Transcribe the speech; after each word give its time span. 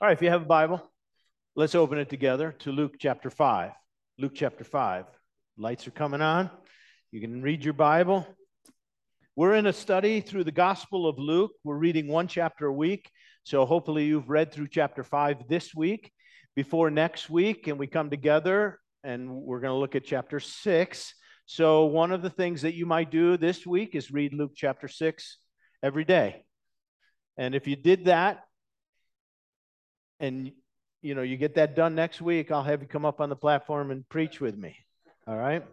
All 0.00 0.06
right, 0.06 0.16
if 0.16 0.22
you 0.22 0.30
have 0.30 0.42
a 0.42 0.46
Bible, 0.46 0.80
let's 1.56 1.74
open 1.74 1.98
it 1.98 2.08
together 2.08 2.54
to 2.60 2.70
Luke 2.70 2.94
chapter 3.00 3.30
5. 3.30 3.72
Luke 4.16 4.30
chapter 4.32 4.62
5. 4.62 5.06
Lights 5.56 5.88
are 5.88 5.90
coming 5.90 6.22
on. 6.22 6.52
You 7.10 7.20
can 7.20 7.42
read 7.42 7.64
your 7.64 7.74
Bible. 7.74 8.24
We're 9.34 9.56
in 9.56 9.66
a 9.66 9.72
study 9.72 10.20
through 10.20 10.44
the 10.44 10.52
Gospel 10.52 11.08
of 11.08 11.18
Luke. 11.18 11.50
We're 11.64 11.78
reading 11.78 12.06
one 12.06 12.28
chapter 12.28 12.66
a 12.66 12.72
week. 12.72 13.10
So 13.42 13.66
hopefully 13.66 14.04
you've 14.04 14.28
read 14.28 14.52
through 14.52 14.68
chapter 14.68 15.02
5 15.02 15.48
this 15.48 15.74
week 15.74 16.12
before 16.54 16.92
next 16.92 17.28
week, 17.28 17.66
and 17.66 17.76
we 17.76 17.88
come 17.88 18.08
together 18.08 18.78
and 19.02 19.28
we're 19.28 19.58
going 19.58 19.74
to 19.74 19.80
look 19.80 19.96
at 19.96 20.04
chapter 20.04 20.38
6. 20.38 21.14
So, 21.46 21.86
one 21.86 22.12
of 22.12 22.22
the 22.22 22.30
things 22.30 22.62
that 22.62 22.74
you 22.74 22.86
might 22.86 23.10
do 23.10 23.36
this 23.36 23.66
week 23.66 23.96
is 23.96 24.12
read 24.12 24.32
Luke 24.32 24.52
chapter 24.54 24.86
6 24.86 25.38
every 25.82 26.04
day. 26.04 26.44
And 27.36 27.56
if 27.56 27.66
you 27.66 27.74
did 27.74 28.04
that, 28.04 28.44
and 30.20 30.52
you 31.02 31.14
know 31.14 31.22
you 31.22 31.36
get 31.36 31.54
that 31.54 31.76
done 31.76 31.94
next 31.94 32.20
week 32.20 32.50
i'll 32.50 32.62
have 32.62 32.82
you 32.82 32.88
come 32.88 33.04
up 33.04 33.20
on 33.20 33.28
the 33.28 33.36
platform 33.36 33.90
and 33.90 34.08
preach 34.08 34.40
with 34.40 34.56
me. 34.56 34.76
All 35.26 35.36
right? 35.36 35.64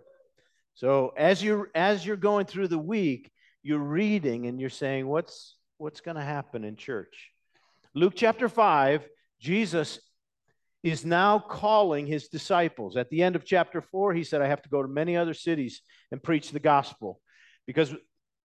So 0.73 1.13
as 1.15 1.41
you're 1.43 1.69
as 1.73 2.05
you're 2.05 2.17
going 2.17 2.45
through 2.45 2.67
the 2.67 2.77
week 2.77 3.31
you're 3.63 3.79
reading 3.79 4.45
and 4.45 4.59
you're 4.59 4.69
saying 4.69 5.07
what's 5.07 5.55
what's 5.77 6.01
going 6.01 6.17
to 6.17 6.23
happen 6.23 6.63
in 6.63 6.75
church? 6.75 7.31
Luke 7.93 8.13
chapter 8.15 8.49
5 8.49 9.07
jesus 9.39 9.99
is 10.83 11.03
now 11.03 11.39
calling 11.39 12.05
his 12.05 12.27
disciples. 12.27 12.95
At 12.95 13.09
the 13.09 13.23
end 13.23 13.35
of 13.35 13.45
chapter 13.45 13.81
4 13.81 14.13
he 14.13 14.23
said 14.23 14.41
i 14.41 14.47
have 14.47 14.61
to 14.61 14.69
go 14.69 14.81
to 14.81 14.87
many 14.87 15.17
other 15.17 15.33
cities 15.33 15.81
and 16.11 16.21
preach 16.21 16.51
the 16.51 16.59
gospel. 16.59 17.19
Because 17.65 17.95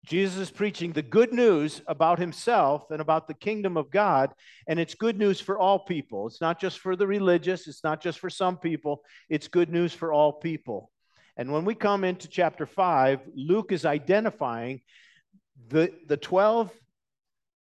Jesus 0.07 0.37
is 0.37 0.51
preaching 0.51 0.93
the 0.93 1.01
good 1.01 1.33
news 1.33 1.81
about 1.85 2.17
himself 2.17 2.91
and 2.91 3.01
about 3.01 3.27
the 3.27 3.33
kingdom 3.33 3.75
of 3.75 3.91
God, 3.91 4.31
and 4.65 4.79
it's 4.79 4.95
good 4.95 5.19
news 5.19 5.41
for 5.41 5.59
all 5.59 5.79
people. 5.79 6.27
It's 6.27 6.39
not 6.39 6.61
just 6.61 6.79
for 6.79 6.95
the 6.95 7.05
religious, 7.05 7.67
it's 7.67 7.83
not 7.83 8.01
just 8.01 8.19
for 8.19 8.29
some 8.29 8.57
people, 8.57 9.03
it's 9.29 9.49
good 9.49 9.69
news 9.69 9.91
for 9.91 10.13
all 10.13 10.31
people. 10.31 10.91
And 11.35 11.51
when 11.51 11.65
we 11.65 11.75
come 11.75 12.05
into 12.05 12.29
chapter 12.29 12.65
5, 12.65 13.19
Luke 13.35 13.73
is 13.73 13.83
identifying 13.83 14.79
the, 15.67 15.91
the 16.07 16.15
12 16.15 16.71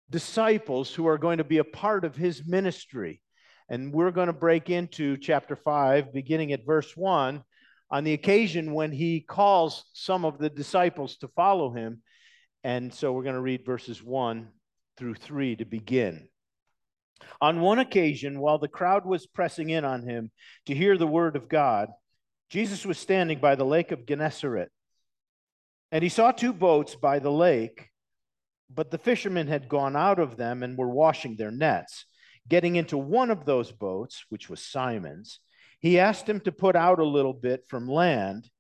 disciples 0.09 0.95
who 0.95 1.09
are 1.09 1.19
going 1.19 1.39
to 1.39 1.45
be 1.45 1.59
a 1.59 1.65
part 1.65 2.05
of 2.05 2.15
his 2.15 2.47
ministry. 2.47 3.21
And 3.69 3.93
we're 3.93 4.13
going 4.13 4.29
to 4.29 4.33
break 4.33 4.71
into 4.71 5.17
chapter 5.17 5.57
5, 5.57 6.13
beginning 6.13 6.53
at 6.53 6.65
verse 6.65 6.97
1, 6.97 7.43
on 7.91 8.05
the 8.05 8.13
occasion 8.13 8.73
when 8.73 8.93
he 8.93 9.21
calls 9.21 9.85
some 9.95 10.25
of 10.25 10.39
the 10.39 10.49
disciples 10.49 11.17
to 11.17 11.29
follow 11.29 11.73
him 11.73 12.03
and 12.63 12.93
so 12.93 13.13
we're 13.13 13.23
going 13.23 13.35
to 13.35 13.41
read 13.41 13.65
verses 13.65 14.03
1 14.03 14.49
through 14.97 15.15
3 15.15 15.57
to 15.57 15.65
begin. 15.65 16.29
On 17.41 17.61
one 17.61 17.79
occasion, 17.79 18.41
while 18.41 18.59
the 18.59 18.69
crowd 18.69 19.07
was 19.07 19.27
pressing 19.27 19.71
in 19.71 19.85
on 19.85 20.03
him 20.03 20.31
to 20.67 20.75
hear 20.75 20.97
the 20.97 21.07
word 21.07 21.37
of 21.37 21.49
God, 21.49 21.89
Jesus 22.51 22.85
was 22.85 22.99
standing 22.99 23.39
by 23.39 23.55
the 23.55 23.65
lake 23.65 23.93
of 23.93 24.07
Gennesaret. 24.07 24.71
And 25.93 26.03
he 26.03 26.09
saw 26.09 26.33
two 26.33 26.53
boats 26.53 26.95
by 26.95 27.19
the 27.19 27.31
lake, 27.31 27.89
but 28.69 28.91
the 28.91 28.99
fishermen 28.99 29.47
had 29.47 29.69
gone 29.69 29.97
out 29.97 30.19
of 30.19 30.37
them 30.37 30.63
and 30.63 30.77
were 30.77 30.91
washing 30.91 31.37
their 31.37 31.51
nets. 31.51 32.05
Getting 32.49 32.77
into 32.77 32.99
one 32.99 33.31
of 33.31 33.45
those 33.45 33.71
boats, 33.71 34.25
which 34.29 34.49
was 34.49 34.63
Simon's, 34.63 35.41
he 35.79 35.99
asked 35.99 36.29
him 36.29 36.41
to 36.41 36.53
put 36.53 36.77
out 36.77 36.99
a 36.99 37.05
little 37.05 37.33
bit 37.33 37.65
from 37.69 37.89
land, 37.89 38.51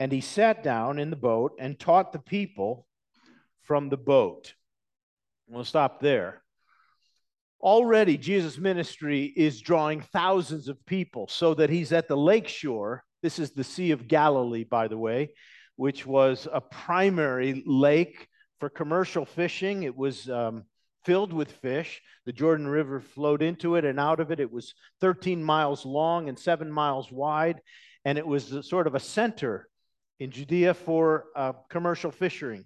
and 0.00 0.12
he 0.12 0.20
sat 0.20 0.62
down 0.62 0.98
in 0.98 1.10
the 1.10 1.16
boat 1.16 1.52
and 1.58 1.78
taught 1.78 2.12
the 2.12 2.18
people 2.18 2.86
from 3.68 3.90
the 3.90 3.98
boat. 3.98 4.54
We'll 5.46 5.62
stop 5.62 6.00
there. 6.00 6.42
Already, 7.60 8.16
Jesus' 8.16 8.56
ministry 8.56 9.26
is 9.36 9.60
drawing 9.60 10.00
thousands 10.00 10.68
of 10.68 10.84
people 10.86 11.28
so 11.28 11.52
that 11.54 11.68
he's 11.70 11.92
at 11.92 12.08
the 12.08 12.16
lake 12.16 12.48
shore. 12.48 13.04
This 13.22 13.38
is 13.38 13.50
the 13.50 13.64
Sea 13.64 13.90
of 13.90 14.08
Galilee, 14.08 14.64
by 14.64 14.88
the 14.88 14.96
way, 14.96 15.34
which 15.76 16.06
was 16.06 16.48
a 16.50 16.62
primary 16.62 17.62
lake 17.66 18.26
for 18.58 18.70
commercial 18.70 19.26
fishing. 19.26 19.82
It 19.82 19.96
was 19.96 20.30
um, 20.30 20.64
filled 21.04 21.34
with 21.34 21.52
fish. 21.52 22.00
The 22.24 22.32
Jordan 22.32 22.68
River 22.68 23.00
flowed 23.00 23.42
into 23.42 23.74
it 23.74 23.84
and 23.84 24.00
out 24.00 24.20
of 24.20 24.30
it. 24.30 24.40
It 24.40 24.50
was 24.50 24.72
13 25.02 25.42
miles 25.44 25.84
long 25.84 26.28
and 26.30 26.38
seven 26.38 26.70
miles 26.72 27.12
wide, 27.12 27.60
and 28.04 28.16
it 28.16 28.26
was 28.26 28.66
sort 28.66 28.86
of 28.86 28.94
a 28.94 29.00
center 29.00 29.68
in 30.20 30.30
Judea 30.30 30.72
for 30.72 31.26
uh, 31.36 31.52
commercial. 31.68 32.12
Fishing. 32.12 32.64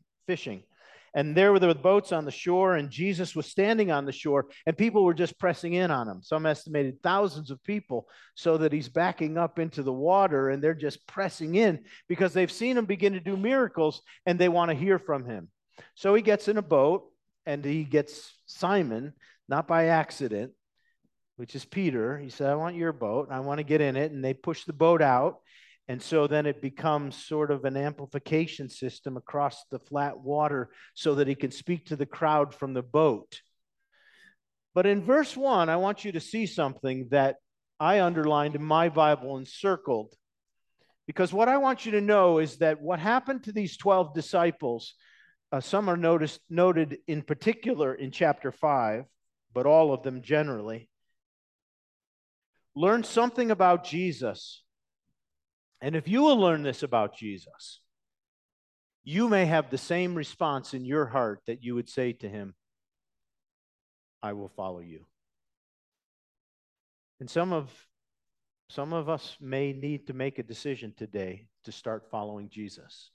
And 1.14 1.36
there 1.36 1.52
were 1.52 1.58
the 1.58 1.74
boats 1.74 2.10
on 2.10 2.24
the 2.24 2.30
shore, 2.30 2.76
and 2.76 2.90
Jesus 2.90 3.36
was 3.36 3.46
standing 3.46 3.90
on 3.90 4.06
the 4.06 4.12
shore, 4.12 4.46
and 4.64 4.76
people 4.76 5.04
were 5.04 5.12
just 5.12 5.38
pressing 5.38 5.74
in 5.74 5.90
on 5.90 6.08
him. 6.08 6.22
Some 6.22 6.46
estimated 6.46 7.02
thousands 7.02 7.50
of 7.50 7.62
people, 7.62 8.08
so 8.34 8.56
that 8.58 8.72
he's 8.72 8.88
backing 8.88 9.36
up 9.36 9.58
into 9.58 9.82
the 9.82 9.92
water, 9.92 10.48
and 10.48 10.62
they're 10.62 10.74
just 10.74 11.06
pressing 11.06 11.54
in 11.54 11.84
because 12.08 12.32
they've 12.32 12.50
seen 12.50 12.78
him 12.78 12.86
begin 12.86 13.12
to 13.12 13.20
do 13.20 13.36
miracles 13.36 14.00
and 14.24 14.38
they 14.38 14.48
want 14.48 14.70
to 14.70 14.76
hear 14.76 14.98
from 14.98 15.26
him. 15.26 15.48
So 15.94 16.14
he 16.14 16.22
gets 16.22 16.48
in 16.48 16.56
a 16.56 16.62
boat, 16.62 17.04
and 17.44 17.64
he 17.64 17.84
gets 17.84 18.32
Simon, 18.46 19.12
not 19.48 19.66
by 19.66 19.86
accident, 19.86 20.52
which 21.36 21.54
is 21.54 21.64
Peter. 21.64 22.18
He 22.18 22.30
said, 22.30 22.48
I 22.48 22.54
want 22.54 22.76
your 22.76 22.92
boat, 22.92 23.28
I 23.30 23.40
want 23.40 23.58
to 23.58 23.64
get 23.64 23.80
in 23.80 23.96
it. 23.96 24.12
And 24.12 24.24
they 24.24 24.32
push 24.32 24.64
the 24.64 24.72
boat 24.72 25.02
out. 25.02 25.40
And 25.92 26.00
so 26.00 26.26
then 26.26 26.46
it 26.46 26.62
becomes 26.62 27.22
sort 27.22 27.50
of 27.50 27.66
an 27.66 27.76
amplification 27.76 28.70
system 28.70 29.18
across 29.18 29.62
the 29.70 29.78
flat 29.78 30.18
water 30.18 30.70
so 30.94 31.16
that 31.16 31.28
he 31.28 31.34
can 31.34 31.50
speak 31.50 31.84
to 31.88 31.96
the 31.96 32.06
crowd 32.06 32.54
from 32.54 32.72
the 32.72 32.82
boat. 32.82 33.42
But 34.74 34.86
in 34.86 35.04
verse 35.04 35.36
1, 35.36 35.68
I 35.68 35.76
want 35.76 36.02
you 36.02 36.12
to 36.12 36.18
see 36.18 36.46
something 36.46 37.08
that 37.10 37.36
I 37.78 38.00
underlined 38.00 38.54
in 38.54 38.62
my 38.62 38.88
Bible 38.88 39.36
and 39.36 39.46
circled. 39.46 40.14
Because 41.06 41.30
what 41.30 41.50
I 41.50 41.58
want 41.58 41.84
you 41.84 41.92
to 41.92 42.00
know 42.00 42.38
is 42.38 42.56
that 42.56 42.80
what 42.80 42.98
happened 42.98 43.44
to 43.44 43.52
these 43.52 43.76
12 43.76 44.14
disciples, 44.14 44.94
uh, 45.52 45.60
some 45.60 45.90
are 45.90 45.98
noticed, 45.98 46.40
noted 46.48 47.00
in 47.06 47.20
particular 47.20 47.94
in 47.94 48.12
chapter 48.12 48.50
5, 48.50 49.04
but 49.52 49.66
all 49.66 49.92
of 49.92 50.04
them 50.04 50.22
generally, 50.22 50.88
learned 52.74 53.04
something 53.04 53.50
about 53.50 53.84
Jesus 53.84 54.61
and 55.82 55.96
if 55.96 56.06
you 56.06 56.22
will 56.22 56.36
learn 56.36 56.62
this 56.62 56.84
about 56.84 57.16
Jesus, 57.16 57.80
you 59.02 59.28
may 59.28 59.46
have 59.46 59.68
the 59.68 59.76
same 59.76 60.14
response 60.14 60.74
in 60.74 60.84
your 60.84 61.06
heart 61.06 61.40
that 61.48 61.64
you 61.64 61.74
would 61.74 61.88
say 61.88 62.12
to 62.12 62.28
him, 62.28 62.54
I 64.22 64.32
will 64.34 64.48
follow 64.48 64.78
you. 64.78 65.06
And 67.18 67.28
some 67.28 67.52
of 67.52 67.68
some 68.70 68.92
of 68.92 69.08
us 69.08 69.36
may 69.40 69.72
need 69.72 70.06
to 70.06 70.14
make 70.14 70.38
a 70.38 70.42
decision 70.42 70.94
today 70.96 71.48
to 71.64 71.72
start 71.72 72.08
following 72.10 72.48
Jesus. 72.48 73.10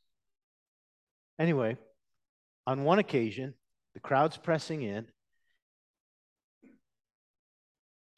Anyway, 1.40 1.78
on 2.68 2.84
one 2.84 3.00
occasion, 3.00 3.54
the 3.94 4.00
crowd's 4.00 4.38
pressing 4.38 4.84
in 4.84 5.08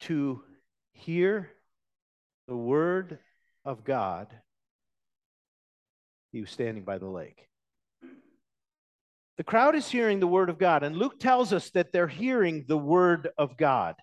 to 0.00 0.42
hear 0.92 1.50
the 2.46 2.56
word 2.56 3.20
of 3.64 3.84
God, 3.84 4.28
he 6.32 6.40
was 6.40 6.50
standing 6.50 6.84
by 6.84 6.98
the 6.98 7.08
lake. 7.08 7.46
The 9.36 9.44
crowd 9.44 9.74
is 9.74 9.88
hearing 9.88 10.20
the 10.20 10.26
word 10.26 10.50
of 10.50 10.58
God, 10.58 10.82
and 10.82 10.96
Luke 10.96 11.18
tells 11.18 11.52
us 11.52 11.70
that 11.70 11.92
they're 11.92 12.06
hearing 12.06 12.64
the 12.68 12.76
word 12.76 13.28
of 13.38 13.56
God. 13.56 13.96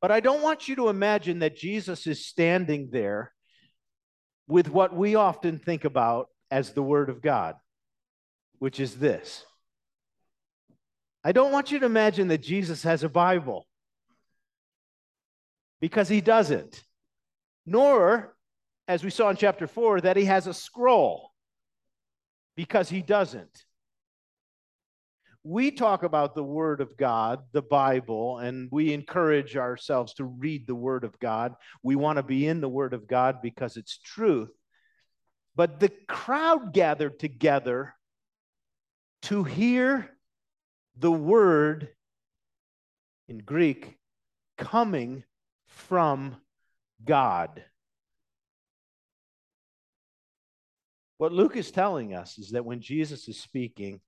But 0.00 0.10
I 0.10 0.20
don't 0.20 0.42
want 0.42 0.68
you 0.68 0.76
to 0.76 0.88
imagine 0.88 1.40
that 1.40 1.56
Jesus 1.56 2.06
is 2.06 2.26
standing 2.26 2.88
there 2.90 3.32
with 4.48 4.68
what 4.68 4.94
we 4.96 5.14
often 5.14 5.58
think 5.58 5.84
about 5.84 6.28
as 6.50 6.72
the 6.72 6.82
word 6.82 7.08
of 7.08 7.22
God, 7.22 7.54
which 8.58 8.80
is 8.80 8.96
this. 8.96 9.44
I 11.24 11.32
don't 11.32 11.52
want 11.52 11.70
you 11.70 11.78
to 11.78 11.86
imagine 11.86 12.28
that 12.28 12.42
Jesus 12.42 12.82
has 12.82 13.04
a 13.04 13.08
Bible 13.08 13.66
because 15.80 16.08
he 16.08 16.20
doesn't. 16.20 16.82
Nor 17.64 18.31
as 18.92 19.02
we 19.02 19.08
saw 19.08 19.30
in 19.30 19.36
chapter 19.36 19.66
4, 19.66 20.02
that 20.02 20.18
he 20.18 20.26
has 20.26 20.46
a 20.46 20.52
scroll 20.52 21.30
because 22.56 22.90
he 22.90 23.00
doesn't. 23.00 23.64
We 25.42 25.70
talk 25.70 26.02
about 26.02 26.34
the 26.34 26.44
Word 26.44 26.82
of 26.82 26.98
God, 26.98 27.40
the 27.52 27.62
Bible, 27.62 28.38
and 28.38 28.68
we 28.70 28.92
encourage 28.92 29.56
ourselves 29.56 30.12
to 30.14 30.24
read 30.24 30.66
the 30.66 30.74
Word 30.74 31.04
of 31.04 31.18
God. 31.18 31.54
We 31.82 31.96
want 31.96 32.18
to 32.18 32.22
be 32.22 32.46
in 32.46 32.60
the 32.60 32.68
Word 32.68 32.92
of 32.92 33.08
God 33.08 33.38
because 33.42 33.78
it's 33.78 33.98
truth. 33.98 34.52
But 35.56 35.80
the 35.80 35.90
crowd 36.06 36.74
gathered 36.74 37.18
together 37.18 37.94
to 39.22 39.42
hear 39.42 40.10
the 40.98 41.10
Word 41.10 41.88
in 43.26 43.38
Greek 43.38 43.96
coming 44.58 45.24
from 45.66 46.36
God. 47.02 47.64
What 51.22 51.32
Luke 51.32 51.56
is 51.56 51.70
telling 51.70 52.14
us 52.14 52.36
is 52.36 52.50
that 52.50 52.64
when 52.64 52.80
Jesus 52.80 53.28
is 53.28 53.38
speaking, 53.38 54.00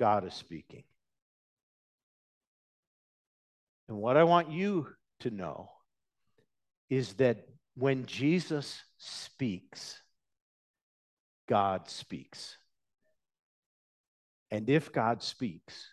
God 0.00 0.26
is 0.26 0.34
speaking. 0.34 0.82
And 3.88 3.98
what 3.98 4.16
I 4.16 4.24
want 4.24 4.50
you 4.50 4.88
to 5.20 5.30
know 5.30 5.70
is 6.90 7.12
that 7.14 7.46
when 7.76 8.06
Jesus 8.06 8.82
speaks, 8.98 9.96
God 11.48 11.88
speaks. 11.88 12.56
And 14.50 14.68
if 14.68 14.90
God 14.90 15.22
speaks, 15.22 15.86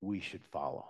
we 0.00 0.18
should 0.18 0.44
follow. 0.50 0.88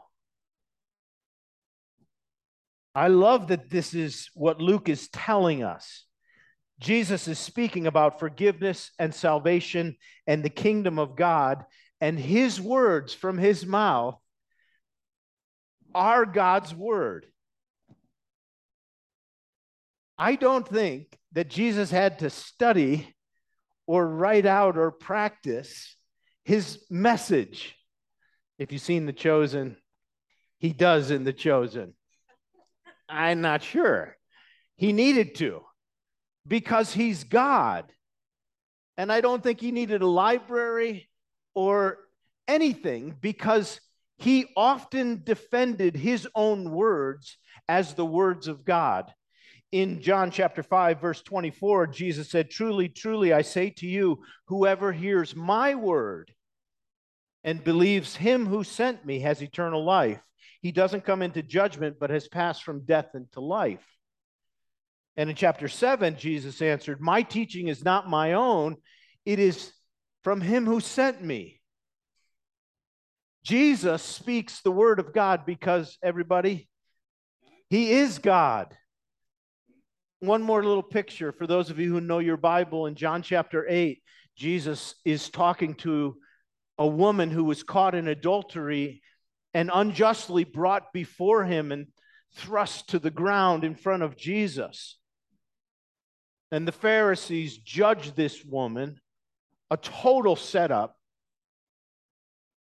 I 2.95 3.09
love 3.09 3.49
that 3.49 3.69
this 3.69 3.93
is 3.93 4.31
what 4.33 4.63
Luke 4.63 4.89
is 4.89 5.11
telling 5.11 5.63
us. 5.63 6.07
Jesus 6.83 7.29
is 7.29 7.39
speaking 7.39 7.87
about 7.87 8.19
forgiveness 8.19 8.91
and 8.99 9.15
salvation 9.15 9.97
and 10.27 10.43
the 10.43 10.51
kingdom 10.51 10.99
of 10.99 11.15
God, 11.15 11.65
and 12.01 12.19
his 12.19 12.61
words 12.61 13.15
from 13.15 13.39
his 13.39 13.65
mouth 13.65 14.19
are 15.95 16.27
God's 16.27 16.75
word. 16.75 17.27
I 20.19 20.35
don't 20.35 20.67
think 20.67 21.17
that 21.33 21.49
Jesus 21.49 21.91
had 21.91 22.19
to 22.19 22.31
study 22.31 23.15
or 23.87 24.07
write 24.07 24.47
out 24.47 24.77
or 24.77 24.91
practice 24.91 25.97
his 26.45 26.85
message. 26.91 27.77
If 28.59 28.73
you've 28.73 28.83
seen 28.83 29.07
The 29.07 29.13
Chosen, 29.13 29.77
he 30.59 30.73
does 30.73 31.13
in 31.13 31.23
The 31.23 31.33
Chosen. 31.33 31.95
I'm 33.09 33.41
not 33.41 33.63
sure. 33.63 34.17
He 34.75 34.93
needed 34.93 35.37
to 35.37 35.63
because 36.47 36.93
he's 36.93 37.25
God. 37.25 37.93
And 38.97 39.11
I 39.13 39.21
don't 39.21 39.43
think 39.43 39.61
he 39.61 39.73
needed 39.73 40.03
a 40.03 40.07
library 40.07 41.09
or 41.55 41.99
anything 42.47 43.17
because 43.21 43.81
he 44.19 44.47
often 44.57 45.23
defended 45.25 45.97
his 45.97 46.29
own 46.35 46.71
words 46.71 47.37
as 47.69 47.95
the 47.95 48.07
words 48.07 48.49
of 48.49 48.65
God. 48.65 49.13
In 49.73 50.03
John 50.03 50.31
chapter 50.31 50.63
5, 50.63 51.01
verse 51.01 51.23
24, 51.23 51.87
Jesus 51.87 52.31
said, 52.31 52.51
Truly, 52.51 52.89
truly, 52.89 53.33
I 53.33 53.43
say 53.43 53.71
to 53.71 53.87
you, 53.87 54.19
whoever 54.47 54.93
hears 54.93 55.35
my 55.35 55.75
word 55.75 56.33
and 57.43 57.65
believes 57.65 58.15
him 58.15 58.47
who 58.47 58.65
sent 58.65 59.05
me 59.05 59.21
has 59.21 59.43
eternal 59.43 59.85
life. 59.85 60.21
He 60.61 60.73
doesn't 60.73 61.05
come 61.05 61.23
into 61.23 61.43
judgment, 61.43 61.97
but 61.99 62.11
has 62.11 62.29
passed 62.29 62.63
from 62.63 62.85
death 62.85 63.15
into 63.15 63.41
life. 63.41 63.85
And 65.17 65.29
in 65.29 65.37
chapter 65.37 65.69
7, 65.69 66.17
Jesus 66.17 66.63
answered, 66.63 67.01
My 67.01 67.23
teaching 67.23 67.69
is 67.69 67.85
not 67.85 68.09
my 68.09 68.33
own, 68.33 68.77
it 69.27 69.39
is 69.39 69.73
from 70.25 70.41
him 70.41 70.65
who 70.65 70.81
sent 70.81 71.23
me. 71.23 71.61
Jesus 73.45 74.03
speaks 74.03 74.61
the 74.61 74.71
word 74.71 75.01
of 75.01 75.13
God 75.13 75.45
because, 75.45 75.99
everybody, 76.03 76.69
he 77.69 77.93
is 77.93 78.19
God. 78.19 78.75
One 80.21 80.43
more 80.43 80.63
little 80.63 80.85
picture 80.85 81.33
for 81.33 81.49
those 81.49 81.69
of 81.69 81.81
you 81.81 81.91
who 81.93 82.01
know 82.01 82.21
your 82.21 82.37
Bible. 82.37 82.87
In 82.87 82.95
John 82.95 83.23
chapter 83.23 83.67
8, 83.69 84.01
Jesus 84.37 84.95
is 85.05 85.29
talking 85.29 85.75
to 85.77 86.17
a 86.79 86.87
woman 86.87 87.31
who 87.31 87.45
was 87.45 87.65
caught 87.65 87.95
in 87.95 88.07
adultery 88.09 89.03
and 89.53 89.71
unjustly 89.73 90.45
brought 90.45 90.93
before 90.93 91.45
him 91.45 91.73
and 91.73 91.89
thrust 92.37 92.91
to 92.91 92.99
the 92.99 93.11
ground 93.11 93.65
in 93.65 93.75
front 93.75 94.03
of 94.03 94.17
Jesus. 94.17 94.99
And 96.53 96.69
the 96.69 96.73
Pharisees 96.73 97.59
judged 97.59 98.15
this 98.15 98.45
woman, 98.45 99.01
a 99.71 99.77
total 99.77 100.37
setup 100.37 100.97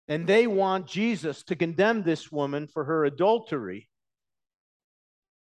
and 0.09 0.27
they 0.27 0.47
want 0.47 0.87
Jesus 0.87 1.43
to 1.45 1.57
condemn 1.57 2.03
this 2.03 2.31
woman 2.31 2.69
for 2.69 2.85
her 2.85 3.05
adultery. 3.05 3.89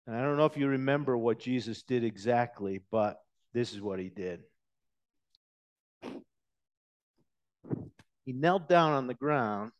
And 0.05 0.15
I 0.15 0.21
don't 0.21 0.37
know 0.37 0.45
if 0.45 0.57
you 0.57 0.67
remember 0.67 1.17
what 1.17 1.39
Jesus 1.39 1.83
did 1.83 2.03
exactly, 2.03 2.81
but 2.91 3.17
this 3.53 3.73
is 3.73 3.81
what 3.81 3.99
he 3.99 4.09
did. 4.09 4.41
He 8.25 8.33
knelt 8.33 8.67
down 8.67 8.91
on 8.91 9.07
the 9.07 9.13
ground, 9.13 9.71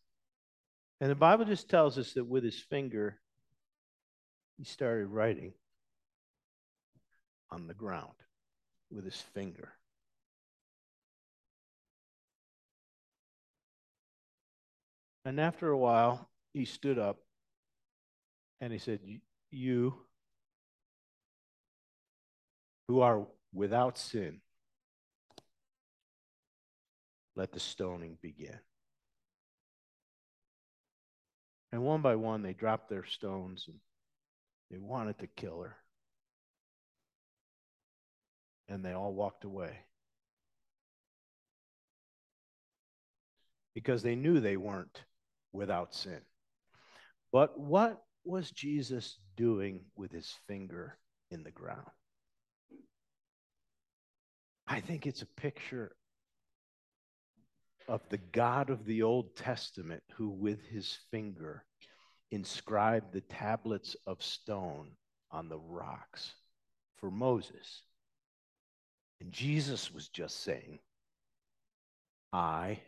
and 1.00 1.12
the 1.12 1.16
Bible 1.16 1.46
just 1.46 1.70
tells 1.70 1.98
us 1.98 2.14
that 2.14 2.26
with 2.26 2.44
his 2.44 2.60
finger, 2.60 3.20
he 4.58 4.64
started 4.64 5.08
writing 5.08 5.54
on 7.52 7.68
the 7.68 7.74
ground 7.74 8.14
with 8.92 9.06
his 9.06 9.20
finger. 9.34 9.70
And 15.24 15.40
after 15.40 15.70
a 15.70 15.78
while, 15.78 16.30
he 16.54 16.66
stood 16.66 16.98
up 16.98 17.18
and 18.60 18.74
he 18.74 18.80
said, 18.80 19.00
You 19.52 19.94
who 22.88 23.02
are 23.02 23.28
without 23.54 23.98
sin, 23.98 24.42
let 27.36 27.52
the 27.52 27.60
stoning 27.60 28.18
begin. 28.22 28.60
And 31.72 31.84
one 31.84 32.02
by 32.02 32.16
one, 32.16 32.42
they 32.42 32.54
dropped 32.54 32.90
their 32.90 33.06
stones 33.06 33.66
and 33.68 33.78
they 34.70 34.78
wanted 34.78 35.20
to 35.20 35.28
kill 35.28 35.62
her. 35.62 35.78
And 38.72 38.86
they 38.86 38.94
all 38.94 39.14
walked 39.14 39.44
away. 39.44 39.76
Because 43.76 44.02
they 44.02 44.16
knew 44.16 44.40
they 44.40 44.56
weren't 44.56 45.04
without 45.52 45.94
sin. 45.94 46.22
But 47.34 47.60
what 47.60 48.02
was 48.24 48.50
Jesus 48.50 49.18
doing 49.36 49.82
with 49.98 50.14
his 50.14 50.34
finger 50.48 50.98
in 51.32 51.44
the 51.44 51.52
ground? 51.52 51.90
I 54.66 54.80
think 54.80 55.06
it's 55.06 55.22
a 55.22 55.42
picture 55.42 55.92
of 57.90 58.00
the 58.08 58.20
God 58.20 58.70
of 58.70 58.86
the 58.86 59.04
Old 59.04 59.36
Testament 59.36 60.04
who, 60.14 60.30
with 60.30 60.66
his 60.66 60.98
finger, 61.12 61.66
inscribed 62.32 63.12
the 63.12 63.20
tablets 63.20 63.98
of 64.08 64.24
stone 64.24 64.92
on 65.30 65.50
the 65.50 65.60
rocks 65.60 66.36
for 66.96 67.12
Moses. 67.12 67.84
And 69.22 69.32
Jesus 69.32 69.94
was 69.94 70.10
just 70.10 70.44
saying, 70.44 70.80
I 72.34 72.80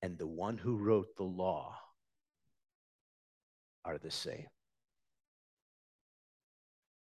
and 0.00 0.16
the 0.16 0.26
one 0.26 0.56
who 0.56 0.78
wrote 0.78 1.14
the 1.16 1.22
law 1.22 1.76
are 3.84 3.98
the 3.98 4.10
same. 4.10 4.46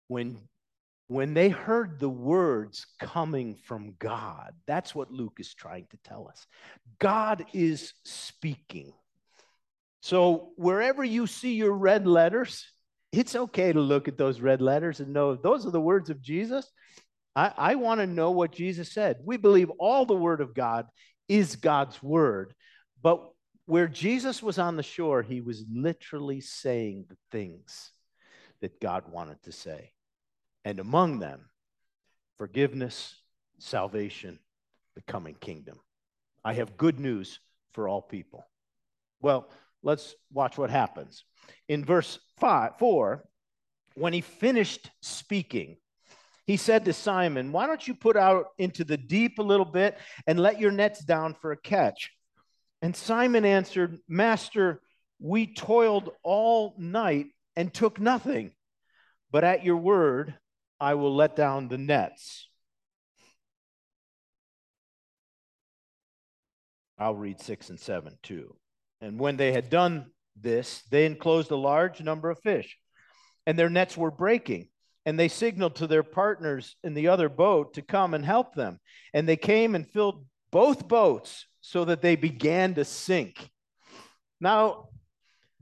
When, 0.09 0.39
when 1.09 1.33
they 1.33 1.49
heard 1.49 1.99
the 1.99 2.11
words 2.11 2.87
coming 3.01 3.57
from 3.65 3.95
God, 3.99 4.53
that's 4.67 4.95
what 4.95 5.11
Luke 5.11 5.39
is 5.41 5.55
trying 5.55 5.87
to 5.91 5.97
tell 6.05 6.29
us. 6.29 6.47
God 6.99 7.47
is 7.55 7.95
speaking. 8.05 8.93
So 10.03 10.51
wherever 10.57 11.03
you 11.03 11.27
see 11.27 11.55
your 11.55 11.73
red 11.73 12.07
letters, 12.07 12.67
it's 13.11 13.35
okay 13.35 13.73
to 13.73 13.81
look 13.81 14.07
at 14.07 14.19
those 14.19 14.41
red 14.41 14.61
letters 14.61 15.01
and 15.01 15.15
know 15.15 15.35
those 15.35 15.67
are 15.67 15.71
the 15.71 15.81
words 15.81 16.11
of 16.11 16.21
Jesus. 16.21 16.71
I, 17.37 17.53
I 17.57 17.75
want 17.75 18.01
to 18.01 18.07
know 18.07 18.31
what 18.31 18.51
Jesus 18.51 18.91
said. 18.91 19.19
We 19.23 19.37
believe 19.37 19.71
all 19.79 20.07
the 20.07 20.17
word 20.17 20.41
of 20.41 20.55
God 20.55 20.87
is 21.29 21.57
God's 21.57 22.03
word. 22.03 22.55
But 23.03 23.23
where 23.67 23.89
Jesus 23.89 24.43
was 24.43 24.59
on 24.59 24.77
the 24.77 24.83
shore, 24.83 25.23
he 25.23 25.43
was 25.43 25.65
literally 25.71 26.41
saying 26.41 27.05
the 27.09 27.19
things 27.31 27.93
that 28.63 28.81
God 28.81 29.05
wanted 29.13 29.43
to 29.43 29.53
say. 29.53 29.93
And 30.65 30.81
among 30.81 31.19
them, 31.19 31.51
forgiveness, 32.39 33.15
salvation, 33.59 34.39
the 34.95 35.03
coming 35.03 35.37
kingdom. 35.39 35.79
I 36.43 36.55
have 36.55 36.79
good 36.79 36.99
news 36.99 37.39
for 37.73 37.87
all 37.87 38.01
people. 38.01 38.47
Well, 39.21 39.49
let's 39.83 40.15
watch 40.33 40.57
what 40.57 40.71
happens. 40.71 41.25
In 41.69 41.85
verse 41.85 42.19
five, 42.39 42.79
4, 42.79 43.25
when 43.95 44.13
he 44.13 44.21
finished 44.23 44.91
speaking, 45.03 45.77
he 46.47 46.57
said 46.57 46.85
to 46.85 46.93
Simon, 46.93 47.53
Why 47.53 47.67
don't 47.67 47.87
you 47.87 47.95
put 47.95 48.17
out 48.17 48.47
into 48.59 48.85
the 48.85 48.97
deep 48.97 49.39
a 49.39 49.43
little 49.43 49.67
bit 49.67 49.99
and 50.27 50.39
let 50.39 50.61
your 50.61 50.71
nets 50.71 51.05
down 51.05 51.35
for 51.41 51.53
a 51.53 51.57
catch? 51.57 52.13
And 52.83 52.95
Simon 52.95 53.45
answered, 53.45 53.99
Master, 54.09 54.81
we 55.19 55.53
toiled 55.53 56.11
all 56.23 56.75
night 56.79 57.27
and 57.57 57.73
took 57.73 57.99
nothing, 57.99 58.53
but 59.31 59.45
at 59.45 59.65
your 59.65 59.77
word, 59.77 60.35
I 60.79 60.95
will 60.95 61.15
let 61.15 61.35
down 61.37 61.69
the 61.69 61.79
nets. 61.79 62.49
I'll 66.99 67.15
read 67.15 67.41
six 67.41 67.71
and 67.71 67.81
seven 67.81 68.19
too. 68.23 68.57
And 69.01 69.19
when 69.19 69.37
they 69.37 69.53
had 69.53 69.69
done 69.69 70.11
this, 70.35 70.83
they 70.91 71.07
enclosed 71.07 71.51
a 71.51 71.57
large 71.57 72.01
number 72.01 72.31
of 72.31 72.39
fish, 72.41 72.77
and 73.47 73.59
their 73.59 73.71
nets 73.71 73.97
were 73.97 74.11
breaking. 74.11 74.69
And 75.07 75.19
they 75.19 75.29
signaled 75.29 75.77
to 75.77 75.87
their 75.87 76.03
partners 76.03 76.77
in 76.85 76.93
the 76.93 77.09
other 77.09 77.29
boat 77.29 77.75
to 77.75 77.83
come 77.83 78.13
and 78.13 78.25
help 78.25 78.55
them. 78.55 78.81
And 79.15 79.27
they 79.27 79.37
came 79.37 79.75
and 79.75 79.89
filled 79.89 80.27
both 80.51 80.89
boats 80.89 81.47
so 81.61 81.85
that 81.87 82.03
they 82.03 82.17
began 82.17 82.75
to 82.75 82.85
sink. 82.85 83.51
Now, 84.41 84.89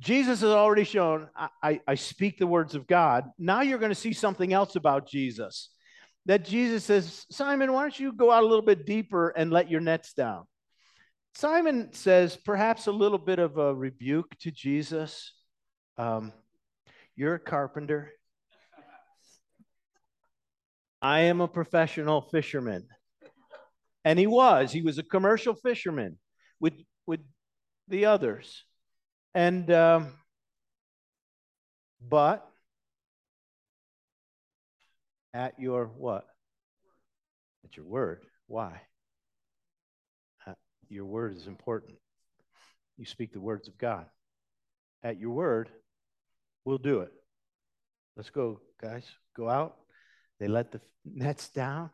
Jesus 0.00 0.40
has 0.40 0.50
already 0.50 0.84
shown, 0.84 1.28
I, 1.62 1.80
I, 1.86 1.94
speak 1.94 2.38
the 2.38 2.46
words 2.46 2.74
of 2.74 2.86
God. 2.86 3.30
Now 3.38 3.62
you're 3.62 3.78
going 3.78 3.92
to 3.92 3.94
see 3.94 4.12
something 4.12 4.52
else 4.52 4.76
about 4.76 5.08
Jesus. 5.08 5.70
That 6.26 6.44
Jesus 6.44 6.84
says, 6.84 7.26
Simon, 7.30 7.72
why 7.72 7.82
don't 7.82 7.98
you 7.98 8.12
go 8.12 8.30
out 8.30 8.42
a 8.42 8.46
little 8.46 8.64
bit 8.64 8.86
deeper 8.86 9.28
and 9.30 9.50
let 9.50 9.70
your 9.70 9.80
nets 9.80 10.12
down? 10.12 10.44
Simon 11.34 11.92
says, 11.92 12.36
perhaps 12.36 12.86
a 12.86 12.92
little 12.92 13.18
bit 13.18 13.38
of 13.38 13.56
a 13.56 13.74
rebuke 13.74 14.36
to 14.40 14.50
Jesus. 14.50 15.32
Um, 15.96 16.32
you're 17.16 17.34
a 17.34 17.40
carpenter. 17.40 18.12
I 21.04 21.20
am 21.24 21.42
a 21.42 21.48
professional 21.48 22.22
fisherman. 22.22 22.86
And 24.06 24.18
he 24.18 24.26
was. 24.26 24.72
He 24.72 24.80
was 24.80 24.96
a 24.96 25.02
commercial 25.02 25.54
fisherman 25.54 26.16
with, 26.60 26.72
with 27.06 27.20
the 27.88 28.06
others. 28.06 28.64
And, 29.34 29.70
um, 29.70 30.08
but 32.00 32.48
at 35.34 35.60
your 35.60 35.90
what? 35.94 36.24
At 37.66 37.76
your 37.76 37.84
word. 37.84 38.22
Why? 38.46 38.80
At 40.46 40.56
your 40.88 41.04
word 41.04 41.36
is 41.36 41.46
important. 41.46 41.98
You 42.96 43.04
speak 43.04 43.34
the 43.34 43.40
words 43.40 43.68
of 43.68 43.76
God. 43.76 44.06
At 45.02 45.20
your 45.20 45.32
word, 45.32 45.68
we'll 46.64 46.78
do 46.78 47.00
it. 47.00 47.12
Let's 48.16 48.30
go, 48.30 48.62
guys. 48.80 49.04
Go 49.36 49.50
out. 49.50 49.76
They 50.40 50.48
let 50.48 50.72
the 50.72 50.80
nets 51.04 51.48
down 51.48 51.90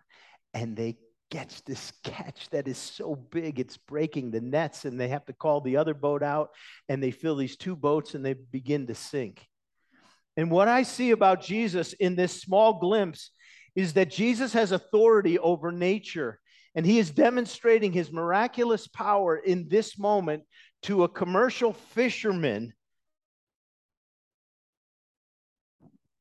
and 0.54 0.76
they 0.76 0.98
catch 1.30 1.62
this 1.64 1.92
catch 2.02 2.50
that 2.50 2.66
is 2.66 2.76
so 2.76 3.14
big 3.14 3.60
it's 3.60 3.76
breaking 3.76 4.30
the 4.30 4.40
nets 4.40 4.84
and 4.84 4.98
they 4.98 5.08
have 5.08 5.24
to 5.26 5.32
call 5.32 5.60
the 5.60 5.76
other 5.76 5.94
boat 5.94 6.22
out 6.22 6.50
and 6.88 7.02
they 7.02 7.12
fill 7.12 7.36
these 7.36 7.56
two 7.56 7.76
boats 7.76 8.14
and 8.14 8.24
they 8.24 8.34
begin 8.34 8.86
to 8.88 8.94
sink. 8.94 9.46
And 10.36 10.50
what 10.50 10.68
i 10.68 10.82
see 10.82 11.10
about 11.10 11.42
jesus 11.42 11.92
in 11.94 12.16
this 12.16 12.40
small 12.40 12.78
glimpse 12.80 13.30
is 13.76 13.92
that 13.92 14.10
jesus 14.10 14.52
has 14.52 14.72
authority 14.72 15.38
over 15.38 15.70
nature 15.70 16.40
and 16.74 16.86
he 16.86 16.98
is 16.98 17.10
demonstrating 17.10 17.92
his 17.92 18.12
miraculous 18.12 18.86
power 18.86 19.36
in 19.36 19.68
this 19.68 19.98
moment 19.98 20.44
to 20.82 21.04
a 21.04 21.08
commercial 21.08 21.72
fisherman 21.72 22.72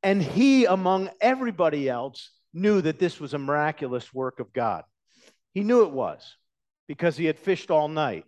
and 0.03 0.21
he 0.21 0.65
among 0.65 1.09
everybody 1.21 1.89
else 1.89 2.31
knew 2.53 2.81
that 2.81 2.99
this 2.99 3.19
was 3.19 3.33
a 3.33 3.39
miraculous 3.39 4.13
work 4.13 4.39
of 4.39 4.51
god 4.53 4.83
he 5.53 5.63
knew 5.63 5.83
it 5.83 5.91
was 5.91 6.35
because 6.87 7.15
he 7.15 7.25
had 7.25 7.39
fished 7.39 7.71
all 7.71 7.87
night. 7.87 8.25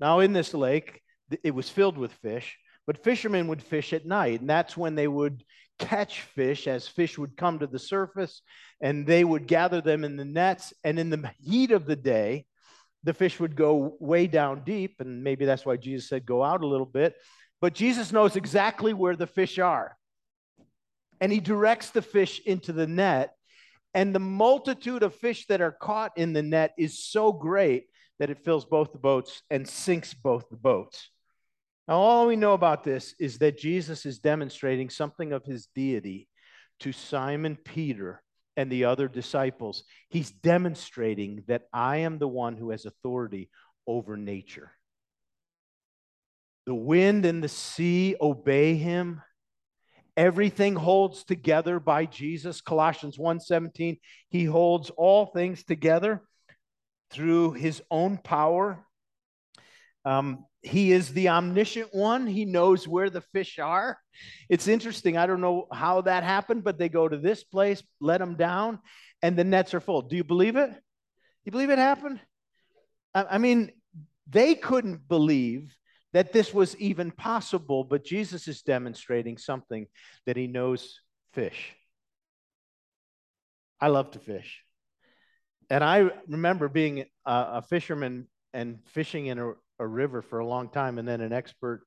Now, 0.00 0.20
in 0.20 0.32
this 0.32 0.52
lake, 0.52 1.00
it 1.42 1.54
was 1.54 1.70
filled 1.70 1.96
with 1.96 2.12
fish, 2.12 2.58
but 2.86 3.02
fishermen 3.02 3.48
would 3.48 3.62
fish 3.62 3.92
at 3.92 4.04
night, 4.04 4.40
and 4.40 4.50
that's 4.50 4.76
when 4.76 4.94
they 4.94 5.08
would 5.08 5.44
catch 5.78 6.20
fish 6.20 6.66
as 6.66 6.86
fish 6.86 7.16
would 7.16 7.36
come 7.36 7.60
to 7.60 7.66
the 7.66 7.78
surface, 7.78 8.42
and 8.80 9.06
they 9.06 9.24
would 9.24 9.46
gather 9.46 9.80
them 9.80 10.04
in 10.04 10.16
the 10.16 10.24
nets. 10.24 10.72
And 10.82 10.98
in 10.98 11.10
the 11.10 11.30
heat 11.40 11.70
of 11.70 11.86
the 11.86 11.96
day, 11.96 12.46
the 13.04 13.14
fish 13.14 13.38
would 13.38 13.56
go 13.56 13.96
way 14.00 14.26
down 14.26 14.64
deep, 14.64 14.96
and 15.00 15.22
maybe 15.22 15.44
that's 15.44 15.64
why 15.64 15.76
Jesus 15.76 16.08
said, 16.08 16.26
Go 16.26 16.42
out 16.42 16.62
a 16.62 16.66
little 16.66 16.86
bit. 16.86 17.14
But 17.60 17.74
Jesus 17.74 18.12
knows 18.12 18.36
exactly 18.36 18.92
where 18.92 19.16
the 19.16 19.26
fish 19.26 19.58
are. 19.58 19.96
And 21.20 21.32
he 21.32 21.40
directs 21.40 21.90
the 21.90 22.02
fish 22.02 22.40
into 22.44 22.72
the 22.72 22.86
net 22.86 23.34
and 23.94 24.12
the 24.12 24.20
multitude 24.20 25.04
of 25.04 25.14
fish 25.14 25.46
that 25.46 25.60
are 25.60 25.72
caught 25.72 26.12
in 26.16 26.32
the 26.32 26.42
net 26.42 26.74
is 26.76 26.98
so 26.98 27.32
great 27.32 27.86
that 28.18 28.28
it 28.28 28.44
fills 28.44 28.64
both 28.64 28.92
the 28.92 28.98
boats 28.98 29.42
and 29.50 29.68
sinks 29.68 30.12
both 30.12 30.48
the 30.50 30.56
boats. 30.56 31.10
Now, 31.86 31.96
all 31.96 32.26
we 32.26 32.36
know 32.36 32.54
about 32.54 32.82
this 32.82 33.14
is 33.20 33.38
that 33.38 33.58
Jesus 33.58 34.04
is 34.04 34.18
demonstrating 34.18 34.90
something 34.90 35.32
of 35.32 35.44
his 35.44 35.68
deity 35.74 36.28
to 36.80 36.92
Simon 36.92 37.56
Peter 37.56 38.22
and 38.56 38.70
the 38.70 38.86
other 38.86 39.06
disciples. 39.06 39.84
He's 40.08 40.30
demonstrating 40.30 41.44
that 41.46 41.62
I 41.72 41.98
am 41.98 42.18
the 42.18 42.28
one 42.28 42.56
who 42.56 42.70
has 42.70 42.86
authority 42.86 43.50
over 43.86 44.16
nature. 44.16 44.72
The 46.66 46.74
wind 46.74 47.26
and 47.26 47.44
the 47.44 47.48
sea 47.48 48.16
obey 48.20 48.74
him. 48.76 49.20
Everything 50.16 50.76
holds 50.76 51.24
together 51.24 51.80
by 51.80 52.06
Jesus. 52.06 52.60
Colossians 52.60 53.18
1:17, 53.18 53.98
he 54.28 54.44
holds 54.44 54.90
all 54.90 55.26
things 55.26 55.64
together 55.64 56.22
through 57.10 57.52
his 57.52 57.82
own 57.90 58.18
power. 58.18 58.86
Um, 60.04 60.46
he 60.62 60.92
is 60.92 61.12
the 61.12 61.28
omniscient 61.28 61.94
one. 61.94 62.26
He 62.26 62.44
knows 62.44 62.86
where 62.88 63.10
the 63.10 63.20
fish 63.20 63.58
are. 63.58 63.98
It's 64.48 64.68
interesting. 64.68 65.16
I 65.16 65.26
don't 65.26 65.40
know 65.40 65.66
how 65.72 66.02
that 66.02 66.22
happened, 66.22 66.64
but 66.64 66.78
they 66.78 66.88
go 66.88 67.08
to 67.08 67.18
this 67.18 67.44
place, 67.44 67.82
let 68.00 68.18
them 68.18 68.36
down, 68.36 68.78
and 69.22 69.36
the 69.36 69.44
nets 69.44 69.74
are 69.74 69.80
full. 69.80 70.02
Do 70.02 70.16
you 70.16 70.24
believe 70.24 70.56
it? 70.56 70.70
You 71.44 71.52
believe 71.52 71.70
it 71.70 71.78
happened? 71.78 72.20
I 73.14 73.38
mean, 73.38 73.72
they 74.28 74.54
couldn't 74.54 75.06
believe 75.06 75.74
that 76.14 76.32
this 76.32 76.54
was 76.54 76.76
even 76.76 77.10
possible, 77.10 77.82
but 77.82 78.04
Jesus 78.04 78.46
is 78.46 78.62
demonstrating 78.62 79.36
something 79.36 79.86
that 80.26 80.36
he 80.36 80.46
knows 80.46 81.00
fish. 81.32 81.74
I 83.80 83.88
love 83.88 84.12
to 84.12 84.20
fish. 84.20 84.62
And 85.68 85.82
I 85.82 86.10
remember 86.28 86.68
being 86.68 87.00
a, 87.00 87.04
a 87.26 87.62
fisherman 87.62 88.28
and 88.52 88.78
fishing 88.86 89.26
in 89.26 89.40
a, 89.40 89.52
a, 89.80 89.86
river 89.86 90.22
for 90.22 90.38
a 90.38 90.46
long 90.46 90.68
time, 90.68 90.98
and 90.98 91.08
then 91.08 91.20
an 91.20 91.32
expert, 91.32 91.84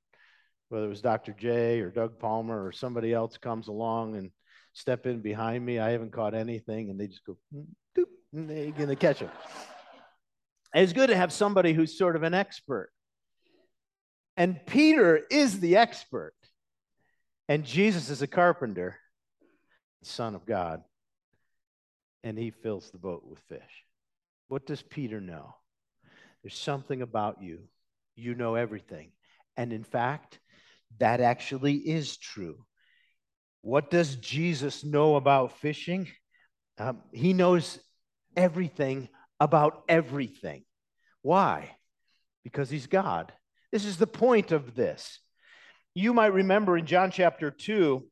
whether 0.67 0.85
it 0.85 0.89
was 0.89 1.01
Dr. 1.01 1.31
J 1.31 1.79
or 1.79 1.89
Doug 1.89 2.19
Palmer 2.19 2.65
or 2.65 2.73
somebody 2.73 3.13
else, 3.13 3.37
comes 3.37 3.69
along 3.69 4.17
and 4.17 4.31
step 4.73 5.05
in 5.05 5.21
behind 5.21 5.65
me. 5.65 5.79
I 5.79 5.91
haven't 5.91 6.11
caught 6.11 6.33
anything, 6.33 6.89
and 6.89 6.99
they 6.99 7.07
just 7.07 7.23
go, 7.23 7.37
doop, 7.97 8.05
and 8.33 8.49
they're 8.49 8.71
going 8.71 8.89
to 8.89 8.97
catch 8.97 9.19
them. 9.19 9.31
It's 10.73 10.91
good 10.91 11.07
to 11.07 11.15
have 11.15 11.31
somebody 11.31 11.71
who's 11.71 11.97
sort 11.97 12.17
of 12.17 12.23
an 12.23 12.33
expert. 12.33 12.91
And 14.37 14.63
Peter 14.65 15.19
is 15.29 15.59
the 15.59 15.77
expert. 15.77 16.35
And 17.49 17.65
Jesus 17.65 18.09
is 18.09 18.21
a 18.21 18.27
carpenter, 18.27 18.97
son 20.03 20.35
of 20.35 20.45
God. 20.45 20.83
And 22.23 22.37
he 22.37 22.51
fills 22.51 22.91
the 22.91 22.99
boat 22.99 23.23
with 23.25 23.39
fish. 23.49 23.83
What 24.47 24.65
does 24.65 24.81
Peter 24.81 25.19
know? 25.19 25.55
There's 26.43 26.57
something 26.57 27.01
about 27.01 27.41
you. 27.41 27.63
You 28.15 28.35
know 28.35 28.55
everything. 28.55 29.11
And 29.55 29.73
in 29.73 29.83
fact, 29.83 30.39
that 30.99 31.19
actually 31.19 31.75
is 31.75 32.17
true. 32.17 32.63
What 33.61 33.89
does 33.89 34.15
Jesus 34.15 34.83
know 34.83 35.15
about 35.15 35.57
fishing? 35.59 36.07
Um, 36.77 37.01
he 37.11 37.33
knows 37.33 37.79
everything 38.35 39.09
about 39.39 39.83
everything. 39.89 40.63
Why? 41.21 41.75
Because 42.43 42.69
he's 42.69 42.87
God. 42.87 43.33
This 43.71 43.85
is 43.85 43.97
the 43.97 44.07
point 44.07 44.51
of 44.51 44.75
this. 44.75 45.19
You 45.93 46.13
might 46.13 46.33
remember 46.33 46.77
in 46.77 46.85
John 46.85 47.11
chapter 47.11 47.51
2, 47.51 48.05